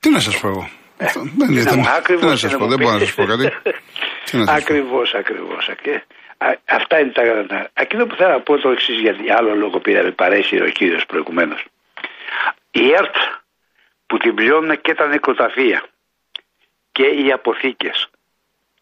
Τι 0.00 0.10
να 0.10 0.20
σας 0.20 0.40
πω 0.40 0.48
εγώ. 0.48 0.70
Ε, 0.96 1.06
δεν 1.38 1.56
ήταν. 1.56 1.82
Τι 2.18 2.26
να 2.26 2.36
σας 2.36 2.56
πω, 2.56 2.66
δεν 2.66 2.78
μπορώ 2.78 2.92
να 2.92 2.98
σας 2.98 3.14
πω 3.14 3.24
κάτι. 3.24 3.48
Ακριβώς, 4.46 5.14
ακριβώς. 5.14 5.70
Αυτά 6.64 6.98
είναι 6.98 7.10
τα 7.10 7.70
Εκείνο 7.74 8.06
που 8.06 8.14
θέλω 8.14 8.30
να 8.30 8.40
πω 8.40 8.58
το 8.58 8.70
εξής 8.70 8.98
για 9.00 9.36
άλλο 9.36 9.54
λόγο 9.54 9.78
πήρε 9.78 10.10
παρέσει 10.10 10.62
ο 10.62 10.68
κύριος 10.68 11.06
προηγουμένως. 11.06 11.64
Η 12.70 12.92
ΕΡΤ 12.92 13.16
που 14.06 14.18
την 14.18 14.34
πληρώνουν 14.34 14.80
και 14.80 14.94
τα 14.94 15.06
νεκροταφεία 15.06 15.82
και 16.92 17.06
οι 17.06 17.32
αποθήκες 17.32 18.08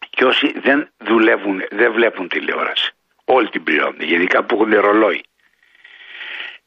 και 0.09 0.25
όσοι 0.25 0.59
δεν 0.59 0.89
δουλεύουν, 0.97 1.63
δεν 1.69 1.91
βλέπουν 1.91 2.27
τηλεόραση. 2.27 2.91
Όλοι 3.25 3.49
την 3.49 3.63
πληρώνουν, 3.63 4.01
γενικά 4.01 4.43
που 4.43 4.55
έχουν 4.55 4.79
ρολόι 4.79 5.23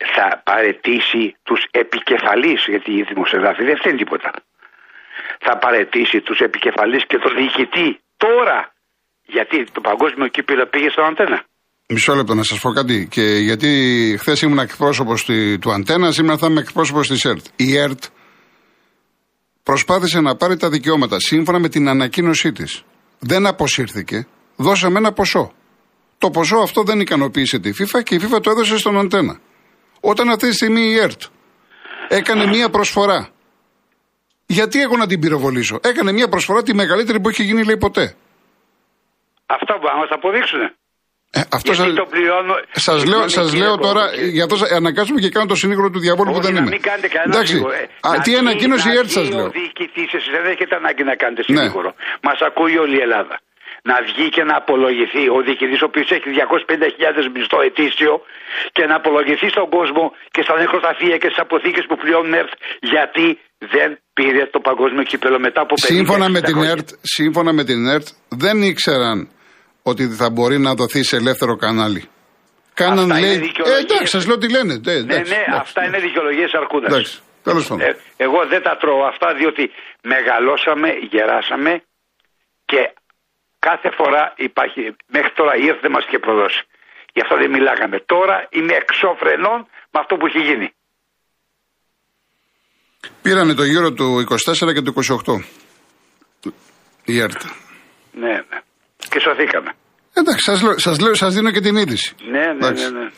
θα 0.05 0.43
παρετήσει 0.45 1.37
τους 1.43 1.67
επικεφαλείς, 1.71 2.65
γιατί 2.69 2.93
η 2.93 3.03
δημοσιογράφη 3.03 3.65
δεν 3.65 3.77
θέλει 3.77 3.97
τίποτα. 3.97 4.33
Θα 5.41 5.59
παρετήσει 5.59 6.21
τους 6.21 6.41
επικεφαλείς 6.41 7.07
και 7.07 7.19
τον 7.19 7.35
διοικητή 7.35 8.01
τώρα, 8.25 8.59
γιατί 9.35 9.57
το 9.73 9.81
παγκόσμιο 9.81 10.29
κύπηλο 10.29 10.67
πήγε 10.73 10.89
στον 10.91 11.05
αντένα. 11.05 11.39
Μισό 11.93 12.15
λεπτό 12.15 12.35
να 12.35 12.43
σας 12.43 12.59
πω 12.61 12.71
κάτι. 12.73 13.07
Και 13.11 13.23
γιατί 13.23 13.69
χθες 14.21 14.43
ήμουν 14.43 14.59
εκπρόσωπος 14.59 15.25
του 15.61 15.73
Αντένα, 15.73 16.13
σήμερα 16.13 16.39
θα 16.39 16.47
είμαι 16.47 16.61
εκπρόσωπος 16.61 17.09
της 17.09 17.25
ΕΡΤ. 17.25 17.45
Η 17.57 17.77
ΕΡΤ 17.77 18.03
προσπάθησε 19.63 20.21
να 20.21 20.37
πάρει 20.37 20.57
τα 20.57 20.69
δικαιώματα 20.69 21.17
σύμφωνα 21.19 21.59
με 21.59 21.69
την 21.69 21.89
ανακοίνωσή 21.89 22.53
της. 22.53 22.83
Δεν 23.19 23.47
αποσύρθηκε. 23.47 24.27
Δώσαμε 24.57 24.99
ένα 24.99 25.13
ποσό. 25.13 25.53
Το 26.19 26.31
ποσό 26.31 26.57
αυτό 26.57 26.83
δεν 26.83 27.01
ικανοποίησε 27.01 27.59
τη 27.59 27.71
FIFA 27.79 28.03
και 28.03 28.15
η 28.15 28.21
FIFA 28.23 28.43
το 28.43 28.51
έδωσε 28.51 28.79
στον 28.79 28.99
Αντένα. 28.99 29.41
Όταν 30.01 30.29
αυτή 30.29 30.49
τη 30.49 30.55
στιγμή 30.55 30.81
η 30.81 30.99
ΕΡΤ 30.99 31.23
έκανε 32.09 32.47
μία 32.47 32.71
προσφορά. 32.71 33.29
Γιατί 34.57 34.77
εγώ 34.87 34.97
να 34.97 35.07
την 35.07 35.21
πυροβολήσω; 35.21 35.77
Έκανε 35.91 36.13
μία 36.13 36.29
προσφορά 36.29 36.63
τη 36.63 36.75
μεγαλύτερη 36.75 37.21
που 37.21 37.29
έχει 37.29 37.43
γίνει 37.43 37.63
λέει 37.65 37.77
ποτέ. 37.77 38.15
Αυτά 39.47 39.73
που 39.79 39.85
να 39.91 39.97
μα 40.01 40.07
αποδείξουν. 40.19 40.61
Ε, 41.33 41.41
αυτό 41.53 41.75
σας, 41.75 41.95
το 41.95 42.07
πληρώνω, 42.13 42.55
σας 42.87 43.05
λέω, 43.11 43.29
σας 43.29 43.55
λέω 43.55 43.77
τώρα, 43.87 44.05
για 44.37 44.45
αυτό 44.45 44.57
αναγκάζομαι 44.75 45.21
και 45.21 45.29
κάνω 45.29 45.47
το 45.47 45.55
συνήγορο 45.55 45.91
του 45.91 46.01
διαβόλου 46.07 46.33
που 46.33 46.41
δεν 46.41 46.57
είμαι. 46.57 46.71
Μην 46.77 46.83
κάνετε 46.89 47.09
κανένα 47.09 47.35
Εντάξει, 47.35 47.57
ε, 47.57 48.09
α, 48.09 48.11
τι 48.25 48.31
ανακοίνωση 48.37 48.89
η 48.93 48.97
ΕΡΤ 48.97 49.11
σας 49.11 49.31
λέω. 49.31 49.45
Ο 49.45 49.51
διοικητής, 49.59 50.13
εσείς 50.19 50.31
δεν 50.37 50.45
έχετε 50.53 50.75
ανάγκη 50.81 51.03
να 51.11 51.15
κάνετε 51.23 51.43
ναι. 51.47 51.59
συνήγορο. 51.59 51.91
Ναι. 51.97 52.17
Μας 52.27 52.39
ακούει 52.49 52.77
όλη 52.85 52.97
η 53.01 53.03
Ελλάδα 53.07 53.37
να 53.83 53.97
βγει 54.09 54.29
και 54.37 54.45
να 54.51 54.57
απολογηθεί 54.63 55.25
ο 55.37 55.39
διοικητής, 55.47 55.81
ο 55.83 55.87
οποίος 55.91 56.11
έχει 56.11 56.29
250.000 56.31 57.31
μισθό 57.35 57.59
ετήσιο, 57.69 58.13
και 58.73 58.85
να 58.87 58.95
απολογηθεί 59.01 59.49
στον 59.49 59.69
κόσμο 59.77 60.05
και 60.35 60.43
στα 60.47 60.55
νεκροταφεία 60.63 61.17
και 61.21 61.29
στις 61.31 61.41
αποθήκες 61.47 61.85
που 61.89 61.97
πληρώνουν 62.01 62.33
ΕΡΤ 62.41 62.53
γιατί 62.93 63.27
δεν 63.75 63.99
πήρε 64.13 64.47
το 64.47 64.61
παγκόσμιο 64.61 65.03
κύπελο 65.03 65.39
μετά 65.41 65.61
από 65.61 65.75
50 65.75 65.85
Σύμφωνα 65.85 66.29
με, 66.29 66.39
60 66.39 66.43
την 66.45 66.55
χρόνια. 66.55 66.71
ΕΡΤ, 66.71 66.89
σύμφωνα 67.03 67.53
με 67.53 67.65
την 67.65 67.87
ΕΡΤ, 67.87 68.07
δεν 68.29 68.63
ήξεραν 68.63 69.29
ότι 69.83 70.07
θα 70.09 70.31
μπορεί 70.31 70.59
να 70.59 70.75
δοθεί 70.75 71.03
σε 71.05 71.17
ελεύθερο 71.17 71.57
κανάλι. 71.57 72.09
Κάναν 72.75 72.99
Αυτά 73.11 73.19
είναι 73.19 73.27
λέει. 73.27 73.37
Ε, 73.37 73.39
δικαιολογίες. 73.39 73.83
εντάξει, 73.85 74.07
σας 74.07 74.27
λέω 74.27 74.39
τι 74.39 74.51
λένε. 74.51 74.73
Ε, 74.73 74.79
Ναι, 74.85 74.93
εντάξει, 74.93 75.33
ναι, 75.33 75.39
εντάξει. 75.39 75.61
αυτά 75.61 75.85
είναι 75.87 75.99
δικαιολογίες 75.99 76.53
αρκούδας. 76.53 76.91
Εντάξει, 76.93 77.21
τέλος 77.43 77.67
πάντων. 77.69 77.87
Ε, 77.87 77.97
εγώ 78.17 78.47
δεν 78.53 78.63
τα 78.63 78.77
τρώω 78.81 79.03
αυτά 79.13 79.35
διότι 79.35 79.65
μεγαλώσαμε, 80.03 80.89
γεράσαμε 81.13 81.73
και 82.65 82.81
κάθε 83.59 83.91
φορά 83.99 84.23
υπάρχει, 84.37 84.81
μέχρι 85.17 85.33
τώρα 85.39 85.53
η 85.63 85.65
ΕΡΤ 85.71 85.81
δεν 85.81 85.91
μας 85.91 86.05
είχε 86.07 86.19
προδώσει. 86.19 86.63
Γι' 87.15 87.21
αυτό 87.25 87.35
δεν 87.37 87.51
μιλάγαμε. 87.51 87.97
Τώρα 88.13 88.37
είμαι 88.57 88.75
εξώφρενων 88.83 89.59
με 89.93 89.99
αυτό 90.03 90.17
που 90.17 90.27
έχει 90.31 90.41
γίνει. 90.49 90.69
Πήρανε 93.23 93.55
το 93.55 93.65
γύρο 93.65 93.93
του 93.93 94.25
24 94.69 94.73
και 94.75 94.81
του 94.83 94.95
28. 95.27 95.45
Η 97.05 97.21
ΕΡΤ. 97.21 97.43
Ναι, 98.13 98.27
ναι. 98.51 98.59
Και 99.09 99.21
σωθήκαμε. 99.21 99.71
Εντάξει, 100.13 100.45
σας, 100.45 100.63
λέω, 100.63 100.79
σας, 100.79 100.99
λέω, 101.01 101.15
σας 101.15 101.35
δίνω 101.35 101.51
και 101.51 101.61
την 101.61 101.77
είδηση. 101.77 102.15
Ναι, 102.31 102.39
ναι, 102.39 102.51
Εντάξει. 102.51 102.85
ναι. 102.93 102.99
ναι. 103.01 103.11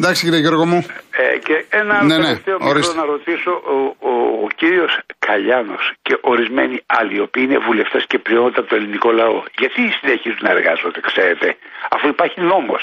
Εντάξει 0.00 0.24
κύριε 0.24 0.38
Γιώργο 0.38 0.64
μου. 0.66 0.86
Ε, 1.10 1.38
και 1.46 1.56
ένα 1.80 2.02
Ναι, 2.04 2.16
ναι, 2.16 2.22
τελευταίο 2.24 2.54
μικρό 2.54 2.68
ορίστε. 2.70 2.94
να 2.94 3.04
ρωτήσω, 3.04 3.50
ο, 3.74 3.76
ο, 4.10 4.12
ο 4.44 4.48
κύριος 4.60 4.92
Καλιάνος 5.18 5.84
και 6.02 6.14
ορισμένοι 6.32 6.76
άλλοι, 6.86 7.14
οι 7.16 7.20
οποίοι 7.20 7.42
είναι 7.46 7.58
βουλευτές 7.68 8.02
και 8.10 8.18
πλειότητα 8.18 8.60
από 8.60 8.68
το 8.70 8.76
ελληνικό 8.80 9.10
λαό, 9.20 9.38
γιατί 9.60 9.80
συνεχίζουν 10.00 10.42
να 10.46 10.50
εργάζονται, 10.56 11.00
ξέρετε, 11.10 11.48
αφού 11.94 12.06
υπάρχει 12.14 12.38
νόμος. 12.52 12.82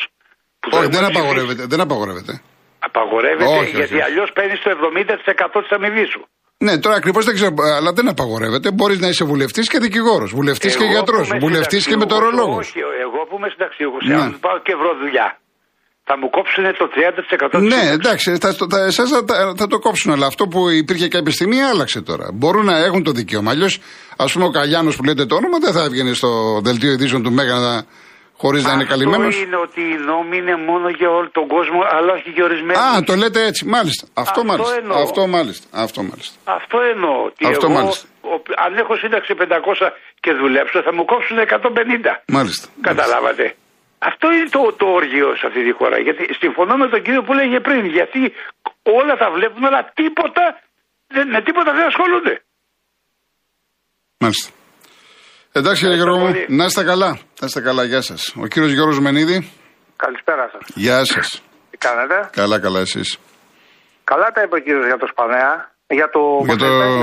Που 0.60 0.68
το 0.70 0.76
Όχι, 0.78 0.86
έχουμε 0.86 1.00
δεν 1.00 1.04
ψηφίσει. 1.06 1.20
απαγορεύεται. 1.20 1.64
Δεν 1.74 1.80
απαγορεύεται. 1.88 2.34
Απαγορεύεται 2.88 3.50
Όχι, 3.50 3.60
όχι, 3.64 3.76
γιατί 3.80 3.94
όχι. 3.94 4.04
αλλιώς 4.08 4.30
παίρνεις 4.38 4.60
το 4.64 4.70
70% 4.70 5.62
της 5.64 5.72
αμοιβής 5.78 6.10
σου. 6.14 6.22
Ναι, 6.66 6.74
τώρα 6.84 6.96
ακριβώς 6.96 7.26
δεν 7.26 7.34
ξέρω, 7.36 7.54
αλλά 7.78 7.92
δεν 7.94 8.08
απαγορεύεται. 8.08 8.72
Μπορείς 8.72 9.00
να 9.00 9.08
είσαι 9.08 9.24
βουλευτής 9.32 9.70
και 9.70 9.78
δικηγόρος, 9.80 10.32
βουλευτής 10.40 10.76
και 10.78 10.84
Εγώ 10.84 10.92
γιατρός, 10.94 11.28
που 11.28 11.36
είμαι 11.36 11.46
βουλευτής 11.48 11.84
και 11.86 11.92
συνταξιούχος, 11.92 12.30
μετεωρολόγος. 12.32 12.68
Όχι, 12.68 12.80
εγώ 13.06 13.20
που 13.30 13.36
είμαι 13.38 13.50
συνταξιούχος, 13.54 14.02
Ναι. 14.08 14.16
αν 14.26 14.38
πάω 14.46 14.58
και 14.66 14.74
βρω 14.82 14.92
δουλειά, 15.04 15.28
θα 16.08 16.14
μου 16.20 16.30
κόψουν 16.30 16.64
το 16.82 16.88
30% 16.96 17.60
της 17.60 17.68
Ναι, 17.74 17.82
σύνταξης. 17.82 17.92
εντάξει, 18.00 18.38
θα, 18.44 18.50
θα, 18.72 18.80
εσάς 18.86 19.10
θα, 19.10 19.20
θα- 19.28 19.54
θα 19.58 19.68
το 19.68 19.78
κόψουν, 19.80 20.12
αλλά 20.12 20.26
αυτό 20.26 20.48
που 20.48 20.70
υπήρχε 20.70 21.08
κάποια 21.08 21.32
στιγμή 21.38 21.62
άλλαξε 21.62 22.02
τώρα. 22.02 22.26
Μπορούν 22.34 22.66
να 22.66 22.78
έχουν 22.88 23.04
το 23.04 23.12
δικαίωμα. 23.12 23.52
Αλλιώς, 23.52 23.80
ας 24.18 24.32
πούμε, 24.34 24.46
ο 24.46 24.50
Καλιάνος 24.50 24.96
που 24.96 25.04
λέτε 25.04 25.26
το 25.26 25.36
όνομα 25.36 25.58
δεν 25.60 25.74
θα 25.74 25.84
έβγαινε 25.84 26.14
στο 26.14 26.30
δελτίο 26.64 26.92
ειδήσεων 26.92 27.24
του 27.24 27.32
Μέγα 27.32 27.86
χωρίς 28.38 28.64
να 28.64 28.72
είναι 28.74 28.86
καλυμμένος. 28.86 29.28
Αυτό 29.36 29.46
είναι 29.46 29.56
ότι 29.56 29.82
οι 29.82 29.98
νόμοι 29.98 30.38
είναι 30.38 30.56
μόνο 30.56 30.90
για 30.90 31.10
όλο 31.10 31.30
τον 31.30 31.48
κόσμο, 31.48 31.80
αλλά 31.92 32.14
όχι 32.14 32.30
για 32.30 32.44
ορισμένους. 32.44 32.82
Α, 32.82 33.04
το 33.04 33.16
λέτε 33.16 33.46
έτσι, 33.46 33.66
μάλιστα. 33.66 34.08
Αυτό, 34.14 34.22
Αυτό 34.40 34.44
μάλιστα. 34.44 34.76
εννοώ. 34.76 34.98
Αυτό 35.02 35.28
μάλιστα. 35.28 35.68
Αυτό 35.86 36.04
μάλιστα. 36.04 36.36
Αυτό 36.44 36.78
εννοώ. 36.94 37.24
Ότι 37.24 37.46
Αυτό 37.46 37.66
εγώ, 37.66 37.74
μάλιστα. 37.78 38.08
ο- 38.22 38.42
αν 38.66 38.78
έχω 38.78 38.96
σύνταξη 38.96 39.36
500 39.36 39.94
και 40.20 40.32
δουλέψω, 40.34 40.82
θα 40.82 40.94
μου 40.94 41.06
κόψουν 41.06 41.38
150. 41.40 42.24
Μάλιστα. 42.28 42.68
Καταλάβατε. 42.82 43.56
Αυτό 44.10 44.32
είναι 44.32 44.50
το, 44.50 44.74
το 44.78 44.86
όργιο 45.00 45.36
σε 45.40 45.48
αυτή 45.48 45.64
τη 45.64 45.72
χώρα. 45.72 45.98
Γιατί 46.00 46.24
συμφωνώ 46.40 46.76
με 46.78 46.88
τον 46.90 47.02
κύριο 47.06 47.22
που 47.24 47.34
λέγε 47.34 47.60
πριν. 47.60 47.86
Γιατί 47.86 48.34
όλα 49.00 49.14
τα 49.22 49.28
βλέπουν, 49.36 49.66
αλλά 49.66 49.92
τίποτα, 49.94 50.44
δεν- 51.08 51.30
με 51.30 51.42
τίποτα 51.42 51.72
δεν 51.74 51.86
ασχολούνται. 51.92 52.44
Μάλιστα. 54.18 54.50
Εντάξει 55.56 55.82
κύριε 55.82 55.96
Γιώργο 55.96 56.18
μου, 56.18 56.26
πολύ. 56.32 56.46
να 56.50 56.66
είστε 56.66 56.84
καλά. 56.84 57.10
Να 57.40 57.46
είστε 57.48 57.62
καλά, 57.62 57.84
γεια 57.84 58.02
σας. 58.02 58.22
Ο 58.44 58.46
κύριος 58.48 58.72
Γιώργος 58.72 59.00
Μενίδη, 59.00 59.38
Καλησπέρα 59.96 60.50
σας. 60.54 60.62
γεια 60.84 61.06
σας. 61.06 61.28
Τι 61.72 61.78
κάνετε; 61.78 62.30
καλά, 62.40 62.60
καλά, 62.60 62.80
εσείς. 62.80 63.18
Καλά 64.04 64.28
τα 64.36 64.42
είπε 64.44 64.56
ο 64.56 64.62
κύριος 64.66 64.86
για 64.86 64.98
το 64.98 65.08
Σπανέα. 65.14 65.52
Για 66.00 66.10
το, 66.16 66.22
Για 66.50 66.56
το, 66.56 66.66
πώς 66.66 66.76
λέτε, 66.80 66.98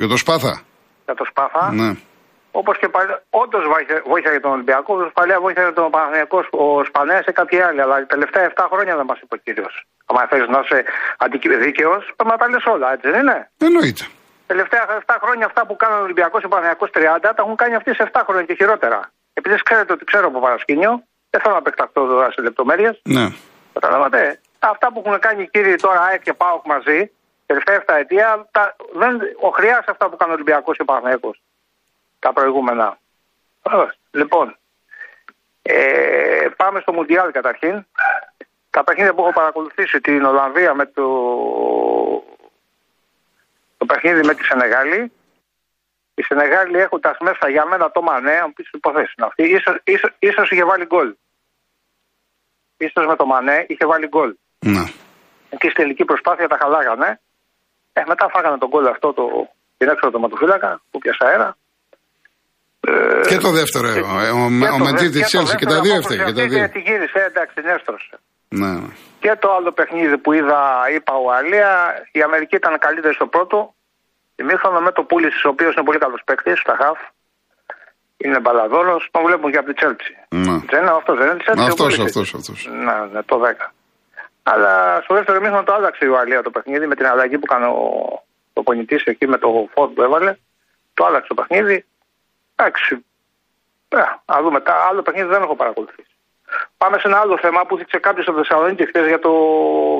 για 0.00 0.08
το 0.12 0.16
Σπάθα. 0.16 0.52
για 1.04 1.14
το 1.20 1.24
Σπάθα. 1.30 1.62
Ναι. 1.80 1.90
Όπως 2.60 2.74
και 2.80 2.88
παλιά. 2.94 3.16
Όντως 3.42 3.62
βοήθεια 4.12 4.30
για 4.36 4.42
τον 4.46 4.52
Ολυμπιακό. 4.56 4.90
Όπω 4.94 5.10
παλιά 5.18 5.36
βοήθεια 5.44 5.62
για 5.66 5.72
τον 5.78 5.90
Παναγιακό 5.96 6.38
ο 6.64 6.84
Σπανέα 6.88 7.20
σε 7.26 7.32
κάποιοι 7.38 7.58
άλλοι. 7.66 7.80
Αλλά 7.84 7.94
τα 8.02 8.06
τελευταία 8.14 8.42
7 8.50 8.64
χρόνια 8.72 8.94
δεν 9.00 9.06
μας 9.10 9.18
είπε 9.22 9.34
ο 9.38 9.40
κύριος. 9.46 9.74
Αν 10.20 10.26
θέλεις 10.30 10.48
να 10.54 10.58
είσαι 10.64 10.78
δίκαιος, 11.64 12.02
πρέπει 12.16 12.30
να 12.34 12.38
τα 12.42 12.46
λες 12.52 12.64
όλα, 12.74 12.88
έτσι 12.94 13.06
δεν 13.14 13.20
είναι; 13.24 13.38
Εννοείται. 13.68 14.04
Τελευταία 14.46 15.02
7 15.06 15.16
χρόνια 15.22 15.46
αυτά 15.46 15.66
που 15.66 15.76
κάνουν 15.76 15.98
ο 15.98 16.02
Ολυμπιακός 16.02 16.40
και 16.40 16.46
ο 16.46 16.48
Παναγιακός 16.48 16.90
30 16.94 17.00
τα 17.20 17.34
έχουν 17.36 17.56
κάνει 17.56 17.74
αυτοί 17.74 17.94
σε 17.94 18.10
7 18.12 18.20
χρόνια 18.24 18.44
και 18.44 18.54
χειρότερα. 18.54 19.10
Επειδή 19.32 19.62
ξέρετε 19.64 19.92
ότι 19.92 20.04
ξέρω 20.04 20.26
από 20.26 20.40
παρασκήνιο, 20.40 21.02
δεν 21.30 21.40
θέλω 21.40 21.54
να 21.54 21.60
επεκταθώ 21.60 22.06
τώρα 22.06 22.30
σε 22.30 22.42
λεπτομέρειες. 22.42 23.00
Ναι. 23.02 23.28
Καταλάβατε. 23.72 24.40
Αυτά 24.58 24.92
που 24.92 25.02
έχουν 25.04 25.18
κάνει 25.18 25.42
οι 25.42 25.48
κύριοι 25.48 25.74
τώρα 25.74 26.00
ΑΕΚ 26.00 26.22
και 26.22 26.32
ΠΑΟΚ 26.32 26.66
μαζί, 26.66 27.10
τελευταία 27.46 27.84
7 27.86 27.94
ετία, 27.98 28.48
τα, 28.50 28.76
δεν, 28.94 29.20
ο 29.40 29.48
χρειάς 29.48 29.84
αυτά 29.86 30.08
που 30.08 30.16
κάνει 30.16 30.30
ο 30.30 30.34
Ολυμπιακός 30.34 30.76
και 30.76 30.82
ο 30.82 30.84
Παναγιακός, 30.84 31.42
Τα 32.18 32.32
προηγούμενα. 32.32 32.98
Ωραία. 33.62 33.94
Λοιπόν, 34.10 34.56
ε, 35.62 36.48
πάμε 36.56 36.80
στο 36.80 36.92
Μουντιάλ 36.92 37.30
καταρχήν. 37.30 37.86
Τα 38.70 38.84
παιχνίδια 38.84 39.14
που 39.14 39.20
έχω 39.20 39.32
παρακολουθήσει 39.32 40.00
την 40.00 40.24
Ολλανδία 40.24 40.74
με 40.74 40.86
το, 40.86 41.02
το 43.86 43.94
παιχνίδι 43.94 44.26
με 44.26 44.34
τη 44.34 44.42
Σενεγάλη. 44.44 45.12
Οι 46.14 46.22
Σενεγάλοι 46.22 46.78
έχοντα 46.78 47.16
μέσα 47.20 47.48
για 47.50 47.64
μένα 47.66 47.90
το 47.90 48.02
Μανέ, 48.02 48.36
αν 48.44 48.52
πεις 48.52 48.68
υποθέσεις 48.72 49.12
είναι 49.16 49.26
αυτή, 49.26 49.42
ίσως, 49.56 49.76
ίσως, 49.84 50.10
ίσως 50.18 50.50
είχε 50.50 50.64
βάλει 50.64 50.84
γκολ. 50.86 51.08
Ίσως 52.76 53.06
με 53.06 53.16
το 53.16 53.26
Μανέ 53.26 53.64
είχε 53.68 53.86
βάλει 53.86 54.06
γκολ. 54.08 54.30
Ναι. 54.58 54.84
Εκεί 55.54 55.66
στη 55.68 55.74
τελική 55.82 56.04
προσπάθεια 56.04 56.48
τα 56.48 56.56
χαλάγανε. 56.60 57.20
Ε, 57.92 58.02
μετά 58.06 58.28
φάγανε 58.32 58.58
τον 58.58 58.68
γκολ 58.68 58.86
αυτό, 58.86 59.12
το, 59.12 59.24
την 59.76 59.88
έξω 59.88 60.10
του 60.10 60.20
ματοφύλακα 60.20 60.80
που 60.90 60.98
πιάσε 60.98 61.24
αέρα. 61.28 61.56
Ε, 62.80 63.20
Και 63.28 63.36
το 63.36 63.50
δεύτερο, 63.50 63.86
ε, 63.88 64.00
ο, 64.00 64.44
ο, 64.44 64.48
και 64.60 64.68
ο 64.74 64.78
το 64.78 64.84
Μεντζή 64.84 65.08
δε- 65.08 65.12
της 65.20 65.30
και 65.30 65.36
το 65.36 65.42
Τσέλση 65.42 65.56
και 65.56 65.66
τα 65.66 65.70
δεύτερο 65.74 65.82
δύο 65.84 65.94
απόκριση 65.94 66.20
έφταιγε. 66.20 66.32
Και 66.32 66.32
τα 66.38 66.42
αυτή, 66.42 66.54
δύο. 66.54 66.64
ε, 66.64 66.68
Τη 66.68 66.80
γύρισε, 66.90 67.18
εντάξει, 67.30 67.54
την 67.54 67.66
έστρωσε. 67.66 68.14
Ναι. 68.48 68.72
Και 69.20 69.36
το 69.42 69.48
άλλο 69.56 69.72
παιχνίδι 69.72 70.18
που 70.18 70.32
είδα, 70.32 70.60
είπα 70.94 71.12
Ουαλία, 71.24 71.70
η 72.12 72.22
Αμερική 72.22 72.54
ήταν 72.56 72.78
καλύτερη 72.78 73.14
στο 73.14 73.26
πρώτο. 73.26 73.74
Ημίχρονο 74.36 74.80
με 74.80 74.92
το 74.92 75.02
Πούλης, 75.02 75.44
ο 75.44 75.48
οποίος 75.48 75.74
είναι 75.74 75.84
πολύ 75.84 75.98
καλός 75.98 76.20
παίκτης, 76.24 76.60
στα 76.60 76.76
χαφ. 76.80 76.98
Είναι 78.16 78.40
μπαλαδόρο, 78.40 79.00
τον 79.10 79.24
βλέπουν 79.24 79.50
και 79.50 79.58
από 79.58 79.66
τη 79.66 79.74
Τσέλτσι. 79.74 80.16
Ναι. 80.28 80.58
Δεν 80.70 80.80
είναι 80.82 80.90
αυτός, 80.90 81.18
δεν 81.18 81.26
είναι 81.26 81.36
της 81.36 81.44
Τσέλτσι. 81.44 81.64
Αυτός, 81.70 81.98
αυτός, 81.98 82.34
αυτός. 82.34 82.68
Ναι, 82.70 82.96
ναι, 83.12 83.22
το 83.22 83.40
10. 83.40 83.72
Αλλά 84.42 85.00
στο 85.02 85.14
δεύτερο 85.14 85.40
μήχρονο 85.40 85.62
το 85.62 85.72
άλλαξε 85.74 86.04
η 86.04 86.08
Ουαλία 86.08 86.42
το 86.42 86.50
παιχνίδι 86.50 86.86
με 86.86 86.94
την 86.94 87.06
αλλαγή 87.06 87.38
που 87.38 87.46
έκανε 87.48 87.66
ο 87.66 87.82
προπονητή 88.52 89.00
εκεί 89.04 89.26
με 89.26 89.38
το 89.38 89.68
φόρ 89.72 89.88
που 89.88 90.02
έβαλε. 90.02 90.36
Το 90.94 91.04
άλλαξε 91.04 91.28
το 91.28 91.34
παιχνίδι. 91.34 91.84
Εντάξει. 92.56 93.04
Ε, 93.88 93.98
να 94.24 94.42
δούμε. 94.42 94.60
Τα 94.60 94.74
άλλο 94.90 95.02
παιχνίδι 95.02 95.28
δεν 95.28 95.42
έχω 95.42 95.56
παρακολουθήσει. 95.56 96.16
Πάμε 96.78 96.98
σε 96.98 97.08
ένα 97.08 97.18
άλλο 97.18 97.38
θέμα 97.38 97.60
που 97.66 97.76
δείξε 97.76 97.98
κάποιος 97.98 98.24
στο 98.24 98.34
Θεσσαλονίκη 98.34 98.86
χθες 98.86 99.06
για, 99.06 99.18
το, 99.18 99.32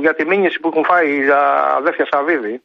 για 0.01 0.15
τη 0.15 0.25
μήνυση 0.27 0.61
που 0.61 0.69
έχουν 0.69 0.85
φάει 0.85 1.25
για 1.25 1.41
αδέρφια 1.79 2.07
Σαββίδη. 2.11 2.63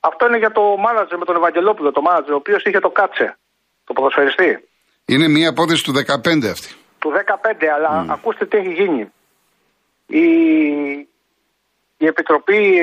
Αυτό 0.00 0.26
είναι 0.26 0.38
για 0.38 0.52
το 0.52 0.76
μάνατζερ 0.76 1.18
με 1.18 1.24
τον 1.24 1.36
Ευαγγελόπουλο, 1.36 1.92
το 1.92 2.00
μάνατζερ, 2.00 2.32
ο 2.32 2.36
οποίος 2.36 2.62
είχε 2.64 2.78
το 2.78 2.90
κάτσε, 2.90 3.38
το 3.84 3.92
ποδοσφαιριστή. 3.92 4.68
Είναι 5.06 5.28
μια 5.28 5.48
απόδειξη 5.48 5.84
του 5.84 5.92
15 5.92 6.46
αυτή. 6.50 6.74
Του 6.98 7.12
15, 7.12 7.64
αλλά 7.74 8.06
ακούστε 8.08 8.46
τι 8.46 8.56
έχει 8.56 8.72
γίνει. 8.72 9.12
Η, 10.06 10.26
η 11.96 12.06
Επιτροπή, 12.06 12.78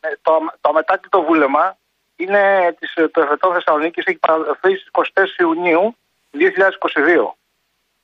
ε, 0.00 0.08
το, 0.22 0.32
το 0.60 0.68
αμετάκλητο 0.68 1.22
βούλεμα 1.22 1.76
είναι 2.16 2.74
της, 2.78 2.92
το 3.12 3.20
Εφετό 3.20 3.52
Θεσσαλονίκης 3.52 4.04
έχει 4.04 4.18
παραδοθεί 4.18 4.76
στις 4.76 4.90
24 4.92 5.40
Ιουνίου 5.40 5.96
2022. 6.32 7.32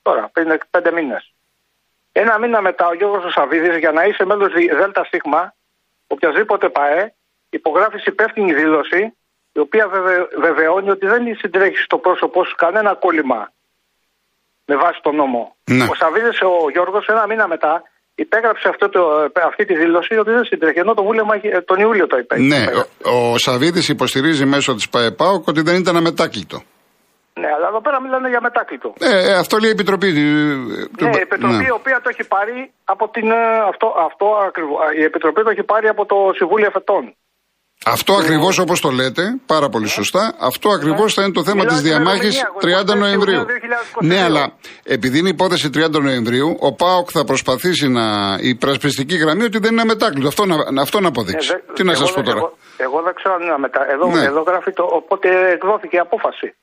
Τώρα, 0.02 0.30
πριν 0.32 0.60
5 0.70 0.92
μήνες. 0.92 1.32
Ένα 2.12 2.38
μήνα 2.38 2.60
μετά 2.60 2.86
ο 2.86 2.94
Γιώργος 2.94 3.32
Σαββίδης 3.32 3.76
για 3.78 3.92
να 3.92 4.04
είσαι 4.04 4.24
μέλος 4.24 4.52
ΔΣ 4.52 5.08
οποιασδήποτε 6.06 6.68
ΠΑΕ 6.68 7.14
υπογράφεις 7.58 8.04
υπεύθυνη 8.12 8.52
δήλωση 8.60 9.00
η 9.52 9.60
οποία 9.66 9.84
βεβαι- 9.88 10.28
βεβαιώνει 10.44 10.90
ότι 10.96 11.06
δεν 11.06 11.22
συντρέχει 11.42 11.76
στο 11.88 11.96
πρόσωπό 12.04 12.44
σου 12.44 12.54
κανένα 12.64 12.94
κόλλημα 12.94 13.40
με 14.70 14.74
βάση 14.76 14.98
τον 15.02 15.14
νόμο. 15.16 15.42
Ναι. 15.70 15.84
Ο 15.92 15.94
Σαββίδης, 15.94 16.38
ο 16.42 16.70
Γιώργος, 16.74 17.06
ένα 17.06 17.26
μήνα 17.26 17.46
μετά 17.48 17.82
υπέγραψε 18.14 18.68
αυτό 18.68 18.88
το, 18.88 19.00
αυτή 19.50 19.64
τη 19.64 19.74
δήλωση 19.74 20.14
ότι 20.22 20.30
δεν 20.30 20.44
συντρέχει, 20.44 20.78
ενώ 20.78 20.94
το 20.94 21.02
βούλεμα 21.04 21.36
είχε- 21.36 21.60
τον 21.70 21.78
Ιούλιο 21.80 22.06
το 22.06 22.16
είπε. 22.18 22.34
Ναι, 22.38 22.62
ο, 23.04 23.30
ο 23.32 23.38
Σαββίδης 23.38 23.88
υποστηρίζει 23.88 24.44
μέσω 24.44 24.74
της 24.74 24.88
ΠαΕΠΑΟΚ 24.88 25.46
ότι 25.46 25.60
δεν 25.62 25.76
ήταν 25.76 25.96
αμετάκλητο. 25.96 26.62
Ναι, 27.40 27.48
αλλά 27.56 27.66
εδώ 27.68 27.80
πέρα 27.80 28.00
μιλάνε 28.02 28.28
για 28.28 28.40
μετάκλητο. 28.40 28.94
Ε, 28.98 29.30
ε, 29.30 29.34
αυτό 29.34 29.58
λέει 29.58 29.70
η 29.70 29.72
Επιτροπή. 29.72 30.08
ε, 30.08 30.12
του- 30.96 31.04
Ναι, 31.04 31.16
η 31.16 31.20
Επιτροπή 31.28 31.54
ναι. 31.54 31.64
η 31.64 31.70
οποία 31.80 32.00
το 32.02 32.08
έχει 32.08 32.24
πάρει 32.34 32.72
από 32.84 33.08
την. 33.08 33.30
ε, 33.30 33.58
Αυτό, 33.70 33.86
αυτό 34.08 34.26
ακριβώς, 34.48 34.78
η 34.98 35.02
Επιτροπή 35.02 35.42
το 35.42 35.50
έχει 35.50 35.62
πάρει 35.62 35.88
από 35.88 36.06
το 36.06 36.16
Συμβούλιο 36.34 36.66
Εφετών. 36.66 37.14
Αυτό 37.86 38.14
ακριβώς 38.14 38.58
όπως 38.58 38.80
το 38.80 38.90
λέτε, 38.90 39.22
πάρα 39.46 39.68
πολύ 39.68 39.88
σωστά, 39.88 40.34
αυτό 40.40 40.68
ακριβώς 40.70 41.14
θα 41.14 41.22
είναι 41.22 41.32
το 41.32 41.44
θέμα 41.44 41.64
της 41.64 41.80
διαμάχης 41.80 42.42
30 42.90 42.96
Νοεμβρίου. 42.96 43.44
Ναι, 44.00 44.22
αλλά 44.22 44.52
επειδή 44.84 45.18
είναι 45.18 45.28
υπόθεση 45.28 45.70
30 45.74 45.90
Νοεμβρίου, 46.02 46.56
ο 46.60 46.72
ΠΑΟΚ 46.74 47.08
θα 47.12 47.24
προσπαθήσει 47.24 47.88
να. 47.88 48.04
η 48.40 48.48
υπερασπιστική 48.48 49.16
γραμμή 49.16 49.44
ότι 49.44 49.58
δεν 49.58 49.72
είναι 49.72 49.80
αμετάκλητο. 49.80 50.28
Αυτό 50.28 50.44
να, 50.46 50.56
αυτό 50.80 51.00
να 51.00 51.08
αποδείξει. 51.08 51.52
Ε, 51.52 51.72
Τι 51.72 51.84
να 51.84 51.94
σας 51.94 52.12
πω 52.12 52.22
τώρα; 52.22 52.38
Εγώ, 52.38 52.56
εγώ, 52.76 53.02
δεν 53.02 53.14
ξέρω 53.14 53.34
αν 53.34 53.42
είναι 53.42 53.52
αμετάκλητο. 53.52 53.94
Εδώ, 53.94 54.06
Ναι. 54.18 54.24
εδώ 54.24 54.40
γράφει 54.46 54.72
το. 54.72 54.84
Οπότε 54.90 55.28
εκδόθηκε 55.52 55.96
η 55.96 55.98
απόφαση. 55.98 56.54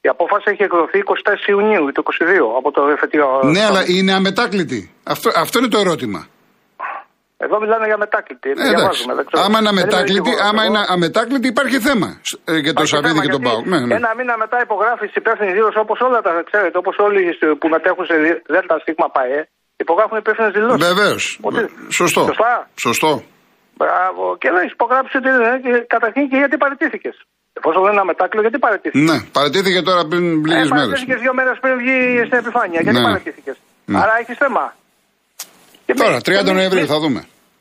Η 0.00 0.08
απόφαση 0.08 0.44
έχει 0.46 0.62
εκδοθεί 0.62 0.98
24 0.98 1.48
Ιουνίου 1.48 1.92
το 1.92 2.02
22 2.04 2.56
από 2.58 2.70
το 2.70 2.82
εφετείο. 2.96 3.26
Ναι, 3.44 3.64
αλλά 3.64 3.82
είναι 3.86 4.12
αμετάκλητη. 4.12 4.92
Αυτό, 5.02 5.30
αυτό 5.34 5.58
είναι 5.58 5.68
το 5.68 5.78
ερώτημα. 5.78 6.26
Εδώ 7.44 7.56
μιλάνε 7.62 7.86
για 7.90 7.98
μετάκλητη. 8.04 8.48
Ε, 8.48 8.52
εντάξει. 8.52 8.74
διαβάζουμε, 8.74 9.14
δεν 9.18 9.24
ξέρω. 9.28 9.40
Άμα 9.46 9.56
είναι 9.58 9.68
Δεν 9.68 9.76
είμαι 9.76 9.82
αμετάκλητη, 9.82 10.30
σίγουρος. 10.30 10.48
άμα 10.48 10.62
Εγώ- 10.62 10.68
είναι 10.68 10.82
αμετάκλητη, 10.94 11.46
υπάρχει 11.54 11.78
θέμα 11.88 12.08
ε, 12.50 12.52
για 12.64 12.72
το 12.78 12.82
Υπάρχει 12.82 12.92
Σαββίδι 12.92 13.12
θέμα, 13.14 13.22
και 13.24 13.30
τον 13.36 13.42
γιατί 13.42 13.46
ΠΑΟΚ. 13.48 13.64
Ναι, 13.72 13.78
ναι. 13.86 13.94
Ένα 14.00 14.10
μήνα 14.18 14.34
μετά 14.44 14.56
υπογράφεις 14.66 15.08
τη 15.12 15.16
υπεύθυνη 15.22 15.50
δήλωση 15.58 15.78
όπως 15.84 15.98
όλα 16.06 16.18
τα 16.26 16.30
ξέρετε, 16.50 16.76
όπως 16.82 16.94
όλοι 17.06 17.20
που 17.60 17.66
μετέχουν 17.74 18.04
σε 18.10 18.14
ΔΕΛΤΑ 18.52 18.76
Σίγμα 18.84 19.06
ΠΑΕ, 19.16 19.40
υπογράφουν 19.84 20.16
υπεύθυνες 20.22 20.52
δηλώσεις. 20.56 20.82
Βεβαίως. 20.90 21.22
Ότι- 21.48 21.68
Σωστό. 22.00 22.22
Σωστά. 22.30 22.52
Σωστό. 22.86 23.12
Μπράβο. 23.80 24.24
Και 24.40 24.48
δεν 24.52 24.60
έχεις 24.62 24.74
υπογράψει 24.78 25.14
ότι 25.20 25.28
δεν 25.34 25.40
είναι. 25.42 25.58
Και 25.64 25.72
καταρχήν 25.94 26.22
και 26.30 26.36
γιατί 26.42 26.56
παραιτήθηκες. 26.64 27.16
Εφόσον 27.58 27.80
δεν 27.84 27.92
είναι 27.94 28.04
αμετάκλητο, 28.06 28.42
γιατί 28.46 28.58
παραιτήθηκες. 28.66 29.04
Ναι, 29.10 29.16
παρατήθηκε 29.36 29.80
τώρα 29.88 30.02
πριν 30.10 30.24
λίγες 30.48 30.68
Ε, 30.70 30.74
μέρες. 30.74 30.74
παραιτήθηκες 30.74 31.20
δύο 31.24 31.34
μέρες 31.38 31.56
πριν 31.62 31.74
βγει 31.80 31.96
στην 32.28 32.38
επιφάνεια. 32.42 32.80
Γιατί 32.86 32.98
Ναι. 32.98 33.06
παραιτήθηκες. 33.08 33.56
Ναι. 33.90 33.98
Άρα 34.02 34.14
έχεις 34.22 34.36
θέμα. 34.44 34.64
Και 35.86 35.94
Τώρα, 36.00 36.14
μη- 36.14 36.20
30 36.28 36.44
και 36.46 36.52
μη- 36.52 36.58
Νοεμβρίου 36.58 36.84
μη- 36.86 36.92
θα 36.94 36.98
δούμε. 37.04 37.20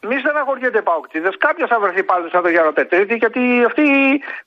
Μη 0.10 0.15
στεναχωριέται 0.24 0.80
οι 0.82 0.86
παοκτήδε. 0.89 1.30
Κάποιος 1.46 1.68
θα 1.74 1.77
βρεθεί 1.84 2.01
πάλι 2.12 2.25
σαν 2.34 2.42
το 2.46 2.50
Γιάννο 2.53 2.72
Πετρίτη, 2.80 3.13
γιατί 3.24 3.42
αυτοί 3.70 3.84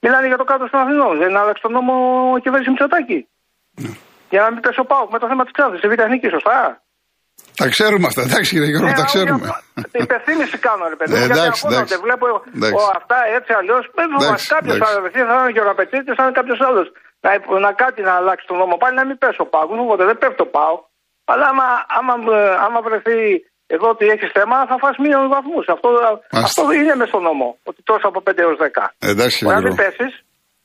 μιλάνε 0.04 0.26
για 0.32 0.38
το 0.42 0.46
κάτω 0.50 0.64
των 0.72 0.80
Αθηνών. 0.84 1.12
Δεν 1.22 1.32
άλλαξε 1.40 1.62
τον 1.66 1.72
νόμο 1.78 1.94
η 2.38 2.40
κυβέρνησης 2.44 2.72
Μητσοτάκη. 2.72 3.18
Ναι. 3.82 3.92
Για 4.32 4.40
να 4.44 4.48
μην 4.52 4.60
πέσει 4.64 4.80
ο 4.84 4.86
Πάοκ 4.92 5.08
με 5.14 5.18
το 5.22 5.26
θέμα 5.30 5.42
της 5.46 5.52
Ξάνθη, 5.56 5.76
η 5.86 5.88
Β' 5.92 6.00
Εθνική, 6.06 6.28
σωστά. 6.36 6.58
Τα 7.60 7.66
ξέρουμε 7.74 8.06
αυτά, 8.10 8.20
εντάξει 8.26 8.50
κύριε 8.54 8.70
Γιώργο, 8.72 8.88
Ε, 8.92 8.96
τα 9.00 9.04
όχι, 9.06 9.10
ξέρουμε. 9.12 9.46
Την 9.94 10.00
υπενθύμηση 10.08 10.56
κάνω, 10.66 10.84
ρε 10.92 10.96
παιδί. 10.98 11.12
Ε, 11.14 11.18
μου, 11.18 11.24
γιατί 11.26 11.38
εντάξει, 11.40 11.60
αγχώνονται. 11.64 11.82
εντάξει. 11.82 11.96
Βλέπω 12.06 12.24
Εντάξει. 12.58 12.76
ο, 12.80 12.82
αυτά 13.00 13.18
έτσι 13.38 13.50
αλλιώς. 13.60 13.82
Εντάξει, 14.02 14.46
Κάποιος 14.54 14.76
θα 14.82 14.88
εντάξει. 14.88 15.00
βρεθεί, 15.04 15.18
θα 15.28 15.34
είναι 15.38 15.48
ο 15.50 15.54
Γεωραπετήτη, 15.56 16.08
θα 16.18 16.22
είναι 16.24 16.34
κάποιος 16.40 16.58
άλλος. 16.68 16.86
Να, 17.24 17.30
να 17.66 17.70
κάτι 17.82 18.00
να 18.08 18.12
αλλάξει 18.20 18.44
τον 18.50 18.56
νόμο 18.62 18.74
πάλι, 18.82 18.94
να 19.00 19.04
μην 19.08 19.16
πέσει 19.22 19.40
ο 19.46 19.48
Πάοκ. 19.52 19.68
Οπότε 19.86 20.02
δεν 20.10 20.16
πέφτει 20.22 20.42
ο 20.46 20.50
Πάοκ. 20.56 20.80
Αλλά 21.32 21.44
άμα, 21.52 21.66
άμα, 21.98 22.14
ε, 22.38 22.54
άμα 22.64 22.78
βρεθεί 22.88 23.18
εδώ 23.66 23.88
ότι 23.88 24.04
έχεις 24.14 24.30
θέμα, 24.32 24.66
θα 24.66 24.76
φας 24.82 24.96
μείον 24.96 25.28
βαθμούς. 25.28 25.64
Αυτό, 25.68 25.88
αυτό 26.30 26.72
είναι 26.72 26.94
μες 26.94 27.08
στον 27.08 27.22
νόμο. 27.22 27.58
Ότι 27.64 27.82
τόσο 27.82 28.06
από 28.08 28.20
5 28.20 28.38
έως 28.38 28.56
10. 28.58 28.94
Ε, 28.98 29.10
Εντάξει 29.10 29.44
Μπορεί 29.44 29.54
κύριε 29.54 29.54
να 29.54 29.60
μην 29.60 29.72
Γιώργο. 29.76 29.96
πέσεις, 29.96 30.12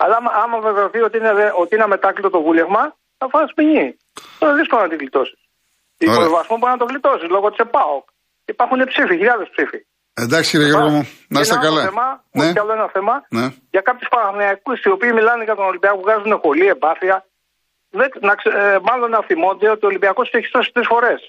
αλλά 0.03 0.15
άμα, 0.19 0.31
άμα 0.43 0.57
βεβαιωθεί 0.59 0.99
ότι 1.01 1.17
είναι, 1.17 1.33
δε- 1.33 1.51
ότι 1.61 1.75
είναι 1.75 1.83
αμετάκλητο 1.83 2.29
το 2.29 2.41
βούλευμα, 2.41 2.95
θα 3.17 3.27
φας 3.33 3.51
ποινή. 3.55 3.97
Τώρα 4.39 4.53
δύσκολο 4.53 4.81
να 4.81 4.87
την 4.87 4.97
γλιτώσεις. 4.97 5.39
Η 5.97 6.09
Ωραία. 6.09 6.21
υποβασμό 6.21 6.57
μπορεί 6.57 6.71
να 6.71 6.77
το 6.77 6.85
γλιτώσεις 6.91 7.29
λόγω 7.29 7.49
της 7.49 7.57
ΕΠΑΟΚ. 7.65 8.05
Υπάρχουν 8.45 8.79
ψήφοι, 8.91 9.15
χιλιάδες 9.17 9.47
ψήφοι. 9.55 9.79
Εντάξει 10.13 10.49
κύριε 10.51 10.67
Γιώργο 10.67 10.89
μου, 10.89 11.03
να 11.27 11.35
Και 11.35 11.41
είστε 11.43 11.53
ένα 11.55 11.67
άλλο 11.67 11.75
καλά. 11.75 11.83
Θέμα, 11.89 12.23
Ναι, 12.31 12.45
όχι 12.49 12.59
άλλο 12.59 12.73
ένα 12.73 12.87
θέμα. 12.95 13.13
ναι. 13.29 13.45
Για 13.71 13.81
κάποιους 13.81 14.09
Παναγιακού 14.09 14.71
οι 14.83 14.89
οποίοι 14.89 15.11
μιλάνε 15.13 15.43
για 15.43 15.55
τον 15.55 15.65
Ολυμπιακό, 15.65 15.99
βγάζουν 15.99 16.39
χολή, 16.43 16.67
εμπάθεια. 16.67 17.25
Δεν, 17.89 18.09
να, 18.19 18.35
ξε- 18.35 18.55
ε, 18.55 18.77
μάλλον 18.89 19.09
να 19.09 19.21
θυμώνται 19.27 19.69
ότι 19.69 19.85
ο 19.85 19.87
Ολυμπιακός 19.87 20.29
του 20.29 20.37
έχει 20.37 20.47
σώσει 20.53 20.71
τρεις 20.73 20.87
φορές. 20.87 21.19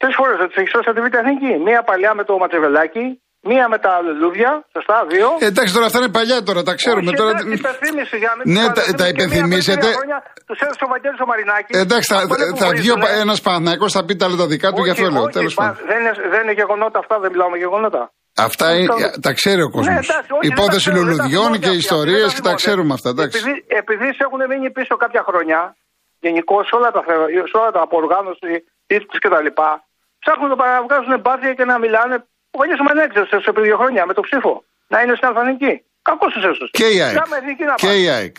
Τρεις 0.00 0.14
φορές 0.18 0.36
δεν 0.40 0.48
του 0.50 0.56
έχει 0.60 0.68
σώσει 0.74 0.88
από 0.90 0.96
τη 1.00 1.02
Β' 1.06 1.14
Εθνική. 1.22 1.52
Μία 1.68 1.80
παλιά 1.90 2.10
με 2.18 2.22
το 2.28 2.32
Ματσεβελάκι, 2.42 3.04
μία 3.50 3.64
με 3.72 3.78
τα 3.84 3.92
λουλούδια, 4.04 4.50
σωστά, 4.74 4.96
δύο. 5.12 5.28
Ε, 5.38 5.46
εντάξει 5.52 5.72
τώρα 5.76 5.86
αυτά 5.86 5.98
είναι 6.02 6.12
παλιά 6.18 6.38
τώρα, 6.48 6.60
τα 6.68 6.74
ξέρουμε. 6.80 7.08
Όχι, 7.10 7.16
τώρα... 7.20 7.30
εντάξει, 7.30 7.52
υπενθύμηση 7.60 8.16
για 8.22 8.28
να 8.30 8.34
μην 8.36 8.44
Ναι, 8.56 8.64
τους 8.64 8.66
τα- 8.66 8.72
παραδεχτούμε. 8.72 8.98
τα 9.02 9.06
Και 9.06 9.12
μία 9.12 9.26
πριν 9.28 9.28
υπενθυμίσετε. 9.28 9.80
τρία 9.86 9.96
χρόνια 10.00 10.18
Τους 10.48 10.58
έδωσε 10.64 10.82
ο 10.86 10.88
Βαγγέλης 10.92 11.20
ο 11.24 11.26
Μαρινάκης. 11.32 11.72
Ε, 11.78 11.80
εντάξει, 11.86 12.06
θα, 12.12 12.18
Αυτό 12.20 12.34
είναι 12.34 12.50
που 12.52 12.56
θα 12.64 12.68
βγει 12.76 12.88
χωρίζουνε. 12.90 13.20
ένας 13.24 13.38
Παναθυναϊκό, 13.46 13.86
θα 13.96 14.00
πει 14.06 14.12
τα 14.20 14.24
άλλα 14.26 14.36
τα 14.42 14.46
δικά 14.52 14.68
του, 14.74 14.82
γι' 14.86 14.92
αυτό 14.96 15.06
Όχι, 15.08 15.14
λέω. 15.14 15.22
όχι, 15.26 15.36
Τέλος 15.38 15.54
πα- 15.54 15.62
πάντων. 15.64 15.80
δεν, 15.90 15.98
είναι, 16.00 16.12
δεν 16.32 16.40
είναι 16.44 16.54
γεγονότα 16.60 16.98
αυτά, 17.02 17.14
δεν 17.22 17.30
μιλάω 17.32 17.50
με 17.54 17.58
γεγονότα. 17.64 18.02
Αυτά 18.48 18.66
είναι, 18.78 18.88
τα 19.26 19.32
ξέρει 19.38 19.60
ο 19.68 19.70
κόσμος. 19.74 19.86
Ναι, 19.94 20.00
εντάξει, 20.06 20.30
όχι, 20.36 20.46
δεν 20.48 20.56
τα 20.56 20.62
Υπόθεση 20.62 20.78
ξέρω, 20.84 20.96
δεν 20.96 21.04
τα 21.04 21.10
λουλουδιών 21.10 21.42
θυμόνται 21.44 21.58
και 21.64 21.70
αυτοί, 21.72 21.78
ιστορίες 21.86 22.20
δεν 22.20 22.34
και 22.36 22.42
τα 22.48 22.52
θυμόνται. 22.54 22.62
ξέρουμε 22.62 22.92
αυτά. 22.98 23.08
Εντάξει. 23.14 23.36
Επειδή, 23.38 23.54
επειδή 23.82 24.06
σε 24.16 24.22
έχουν 24.26 24.40
μείνει 24.50 24.68
πίσω 24.78 24.92
κάποια 25.04 25.22
χρόνια, 25.28 25.58
γενικώς 26.26 26.62
σε 26.68 26.74
όλα 26.78 26.90
τα, 26.96 27.00
θε- 27.06 27.30
σε 27.52 27.56
όλα 27.60 27.70
τα 27.76 27.80
από 27.86 27.94
οργάνωση, 28.02 28.50
τίτλου 28.90 29.18
κτλ. 29.24 29.48
Ψάχνουν 30.22 30.48
να 30.48 30.82
βγάζουν 30.86 31.12
μπάθια 31.24 31.52
και 31.58 31.64
να 31.70 31.76
μιλάνε. 31.84 32.16
Ο 32.54 32.56
Βαγγέλης 32.60 32.80
με 32.86 33.02
έξωσε 33.06 33.36
σε 33.44 33.50
πριν 33.54 33.64
δύο 33.68 33.76
χρόνια 33.80 34.02
με 34.08 34.12
το 34.18 34.22
ψήφο. 34.28 34.52
Να 34.92 34.96
είναι 35.02 35.14
στην 35.18 35.28
Αλφανική. 35.30 35.72
Κακός 36.08 36.30
του 36.34 36.40
έσωσε. 36.50 36.70
Και 36.78 36.86
η 36.96 36.98
ΑΕΚ. 37.04 37.16
Κάμε 37.20 37.36
εθνική 37.40 37.64
να 37.70 37.74
Και 37.82 37.86
πάει. 37.86 38.02
η 38.02 38.08
ΑΕΚ. 38.16 38.36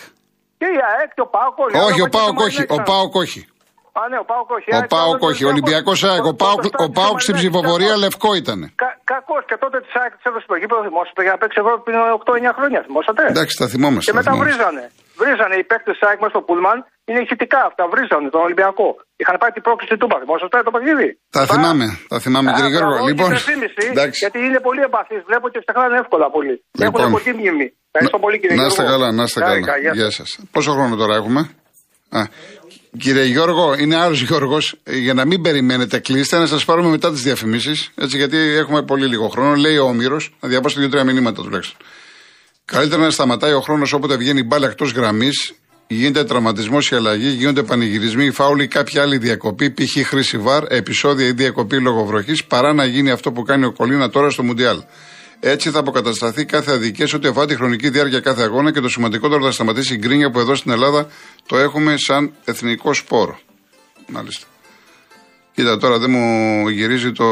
Και 0.61 0.67
η 0.77 0.79
ΑΕΚ 0.93 1.09
και 1.15 1.21
ο 1.27 1.29
Πάοκ. 1.35 1.55
Όχι, 1.87 2.01
ο 2.07 2.09
Πάοκ 2.15 2.39
όχι. 2.47 2.61
Ο 2.77 2.81
Πάοκ 2.89 3.15
όχι. 3.15 3.41
Α, 3.99 4.09
ναι, 4.09 4.17
ο 4.23 4.25
Πάοκ 4.31 4.49
όχι. 4.57 4.69
Ο 4.75 4.81
Πάοκ 4.95 5.21
όχι. 5.29 5.43
Ολυμπιακός 5.45 6.03
ΑΕΚ. 6.03 6.25
Ο 6.25 6.35
Πάοκ- 6.41 6.79
Ο 6.85 6.89
Πάοκ 6.97 7.21
στην 7.21 7.35
ψηφοφορία 7.35 7.97
λευκό 7.97 8.33
ήταν. 8.43 8.59
Κακός 9.11 9.43
και 9.49 9.57
τότε 9.63 9.77
της 9.81 9.93
ΑΕΚ 10.01 10.11
της 10.15 10.23
έδωσε 10.29 10.45
το 10.47 10.55
γήπεδο. 10.55 10.81
Θυμόσατε 10.87 11.21
για 11.25 11.31
να 11.31 11.37
παίξει 11.37 11.57
εδώ 11.63 11.71
πριν 11.85 11.97
8-9 12.19 12.51
χρόνια. 12.57 12.79
Θυμόσατε; 12.85 13.21
Εντάξει, 13.33 13.57
τα 13.61 13.67
θυμόμαστε. 13.67 14.11
Και 14.11 14.17
τα 14.17 14.17
μετά 14.17 14.31
θυμόμαστε. 14.31 14.55
βρίζανε. 14.55 14.83
Βρίζανε 15.21 15.55
οι 15.62 15.65
παίκτες 15.71 15.93
της 15.97 16.03
ΑΕΚ 16.08 16.19
μέσα 16.23 16.34
στο 16.36 16.41
Πούλμαν. 16.47 16.77
Είναι 17.10 17.19
ηχητικά 17.25 17.60
αυτά. 17.69 17.84
Βρίζανε 17.93 18.27
τον 18.36 18.41
Ολυμπιακό. 18.47 18.88
Είχαν 19.21 19.36
πάει 19.41 19.51
την 19.58 19.63
πρόκληση 19.67 19.91
του 19.93 19.99
Τούμπα. 20.01 20.15
Θυμόσαστε 20.23 20.55
το 20.69 20.71
παιχνίδι. 20.75 21.08
Τα 21.36 21.39
Σωστά. 21.41 21.53
θυμάμαι. 21.55 21.86
Τα 22.13 22.17
θυμάμαι, 22.23 22.49
Α, 22.51 22.53
κύριε 22.55 22.71
Γιώργο. 22.75 22.93
μπράβο, 22.95 23.08
Λοιπόν, 23.12 23.27
και 23.29 23.36
υπενθύμηση, 23.36 23.84
εντάξει. 23.93 24.17
γιατί 24.23 24.38
είναι 24.47 24.60
πολύ 24.67 24.82
εμπαθεί. 24.88 25.15
Βλέπω 25.29 25.45
και 25.53 25.60
ξεχνάνε 25.63 25.95
εύκολα 26.03 26.27
πολύ. 26.36 26.55
Λοιπόν. 26.84 27.01
Έχουν 27.01 27.13
κοντή 27.17 27.32
μνήμη. 27.39 27.67
Ευχαριστώ 27.91 28.17
πολύ 28.23 28.36
κύριε 28.41 28.55
Να 28.62 28.65
είστε 28.69 28.82
Γιώργο. 28.84 28.91
καλά, 28.95 29.08
να 29.19 29.23
είστε 29.27 29.39
Χάρηκα, 29.45 29.65
καλά. 29.71 29.79
γεια 29.84 29.91
Γεια 29.99 30.10
σας. 30.17 30.27
σας. 30.34 30.45
Πόσο 30.55 30.69
χρόνο 30.75 30.93
τώρα 31.01 31.13
έχουμε; 31.21 31.41
Α, 32.19 32.21
κύριε 33.03 33.25
Γιώργο, 33.34 33.65
είναι 33.82 33.95
άλλο 34.03 34.15
Γιώργο. 34.29 34.58
Για 35.05 35.13
να 35.19 35.23
μην 35.29 35.39
περιμένετε, 35.45 35.95
κλείστε 36.08 36.38
να 36.43 36.45
σας 36.53 36.62
πάρουμε 36.65 36.89
μετά 36.95 37.08
τις 37.12 37.21
διαφημίσεις. 37.27 37.77
Έτσι, 38.03 38.17
γιατί 38.17 38.38
έχουμε 38.38 38.82
πολύ 38.91 39.05
λίγο 39.13 39.27
χρόνο. 39.27 39.53
Λέει 39.55 39.77
ο 39.77 39.86
Όμηρος, 39.93 40.23
να 40.39 40.49
διαβάσω 40.49 40.79
δύο-τρία 40.79 41.03
μηνύματα 41.03 41.41
τουλάχιστον. 41.43 41.77
Καλύτερα 42.71 43.01
να 43.01 43.10
σταματάει 43.10 43.53
ο 43.53 43.62
χρόνος 43.62 43.93
όποτε 43.93 44.15
βγαίνει 44.15 44.39
η 44.39 44.43
μπάλα 44.47 44.67
εκτός 44.67 44.91
γραμμής, 44.91 45.53
γίνεται 45.88 46.23
τραυματισμός 46.23 46.91
ή 46.91 46.95
αλλαγή, 46.95 47.29
γίνονται 47.29 47.63
πανηγυρισμοί, 47.63 48.32
φάουλοι 48.32 48.63
ή 48.63 48.67
κάποια 48.67 49.01
άλλη 49.01 49.17
διακοπή, 49.17 49.71
π.χ. 49.71 50.08
χρήση 50.08 50.38
βαρ, 50.38 50.63
επεισόδια 50.71 51.27
ή 51.27 51.32
διακοπή 51.32 51.82
λόγω 51.82 52.05
βροχής, 52.05 52.45
παρά 52.45 52.73
να 52.73 52.86
γίνει 52.86 53.12
αυτό 53.12 53.32
που 53.32 53.43
κάνει 53.43 53.65
ο 53.65 53.71
Κολίνα 53.71 54.10
τώρα 54.10 54.29
στο 54.29 54.43
Μουντιάλ. 54.43 54.84
Έτσι 55.39 55.69
θα 55.69 55.79
αποκατασταθεί 55.79 56.45
κάθε 56.45 56.71
αδικία 56.71 57.08
σε 57.08 57.15
ό,τι 57.15 57.27
αφορά 57.27 57.45
τη 57.45 57.55
χρονική 57.55 57.89
διάρκεια 57.89 58.19
κάθε 58.19 58.43
αγώνα 58.43 58.71
και 58.71 58.79
το 58.79 58.89
σημαντικότερο 58.89 59.43
θα 59.43 59.51
σταματήσει 59.51 59.93
η 59.93 59.97
γκρίνια 59.97 60.32
που 60.32 60.39
εδώ 60.39 60.55
στην 60.55 60.71
Ελλάδα 60.71 61.08
το 61.45 61.58
έχουμε 61.58 61.95
σαν 61.97 62.32
εθνικό 62.45 62.93
σπόρο. 62.93 63.39
Μάλιστα. 64.08 64.45
Κοίτα 65.53 65.77
τώρα 65.77 65.97
δεν 65.97 66.12
μου 66.12 66.67
γυρίζει 66.67 67.12
το. 67.12 67.25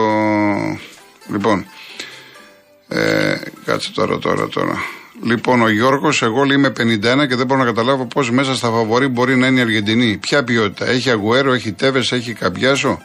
Λοιπόν. 1.31 1.65
Ε, 2.87 3.35
κάτσε 3.65 3.91
τώρα, 3.91 4.17
τώρα, 4.17 4.47
τώρα. 4.47 4.96
Λοιπόν, 5.23 5.61
ο 5.61 5.69
Γιώργος, 5.69 6.21
εγώ 6.21 6.43
είμαι 6.43 6.69
51 6.69 7.27
και 7.27 7.35
δεν 7.35 7.45
μπορώ 7.45 7.59
να 7.59 7.65
καταλάβω 7.65 8.05
πώς 8.05 8.31
μέσα 8.31 8.55
στα 8.55 8.69
φαβορή 8.69 9.07
μπορεί 9.07 9.35
να 9.35 9.47
είναι 9.47 9.59
η 9.59 9.61
Αργεντινή. 9.61 10.17
Ποια 10.17 10.43
ποιότητα. 10.43 10.87
Έχει 10.87 11.09
Αγουέρο, 11.09 11.53
έχει 11.53 11.71
Τέβες, 11.71 12.11
έχει 12.11 12.33
Καμπιάσο, 12.33 13.01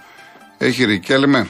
έχει 0.59 0.85
Ρικέλμε. 0.85 1.49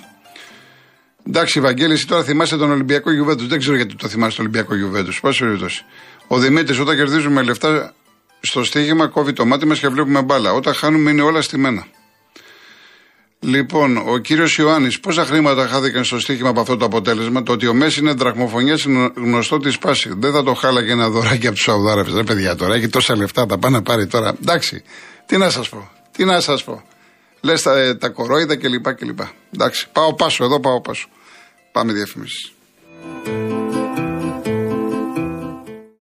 Εντάξει, 1.27 1.61
Βαγγέλη, 1.61 1.92
εσύ 1.92 2.07
τώρα 2.07 2.22
θυμάσαι 2.22 2.57
τον 2.57 2.70
Ολυμπιακό 2.70 3.12
Γιουβέντους. 3.12 3.46
Δεν 3.46 3.59
ξέρω 3.59 3.77
γιατί 3.77 3.94
το 3.94 4.09
θυμάσαι 4.09 4.37
τον 4.37 4.44
Ολυμπιακό 4.44 4.75
Γιουβέντους. 4.75 5.20
Πάση 5.20 5.38
περιπτώσει. 5.38 5.85
Ο 6.27 6.38
Δημήτρης, 6.38 6.79
όταν 6.79 6.96
κερδίζουμε 6.96 7.42
λεφτά 7.42 7.94
στο 8.40 8.64
στοίχημα, 8.64 9.07
κόβει 9.07 9.33
το 9.33 9.46
μάτι 9.46 9.66
μας 9.66 9.79
και 9.79 9.88
βλέπουμε 9.88 10.22
μπάλα. 10.22 10.53
Όταν 10.53 10.75
χάνουμε, 10.75 11.11
είναι 11.11 11.22
όλα 11.22 11.42
στημένα. 11.42 11.87
Λοιπόν, 13.44 13.96
ο 13.96 14.18
κύριος 14.18 14.57
Ιωάννης, 14.57 15.00
πόσα 15.00 15.24
χρήματα 15.24 15.66
χάθηκαν 15.66 16.05
στο 16.05 16.20
στοίχημα 16.20 16.48
από 16.48 16.61
αυτό 16.61 16.76
το 16.76 16.85
αποτέλεσμα; 16.85 17.42
Το 17.42 17.52
ότι 17.52 17.66
ο 17.66 17.74
Μέσης 17.74 17.96
είναι 17.96 18.12
δραχμοφωνιάς 18.12 18.85
είναι 18.85 19.11
γνωστό 19.14 19.59
της 19.59 19.78
πάση. 19.78 20.11
Δεν 20.16 20.33
θα 20.33 20.42
το 20.42 20.55
χάλαγε 20.55 20.92
ένα 20.92 21.09
δωράκι 21.09 21.46
από 21.46 21.55
τους 21.55 21.64
Σαουδάραβες. 21.64 22.14
Ρε 22.14 22.22
παιδιά 22.22 22.57
τώρα, 22.57 22.74
έχει 22.74 22.88
τόσα 22.88 23.16
λεφτά, 23.16 23.46
τα 23.46 23.59
πάει 23.59 23.72
να 23.72 23.83
πάρει 23.83 24.07
τώρα. 24.07 24.35
Εντάξει, 24.42 24.83
τι 25.26 25.37
να 25.37 25.50
σας 25.50 25.68
πω, 25.68 25.90
τι 26.12 26.24
να 26.24 26.40
σας 26.40 26.64
πω. 26.64 26.83
Λες 27.40 27.62
τα, 27.62 27.78
ε, 27.78 27.94
τα 27.94 28.09
κορόιδα 28.09 28.57
κλπ. 28.57 28.94
κλπ. 28.94 29.18
Εντάξει, 29.55 29.88
πάω 29.92 30.14
πάσο, 30.14 30.44
εδώ 30.44 30.61
πάω 30.61 30.81
πάσο. 30.81 31.09
Πάμε 31.72 31.92
διαφημίσεις. 31.92 32.52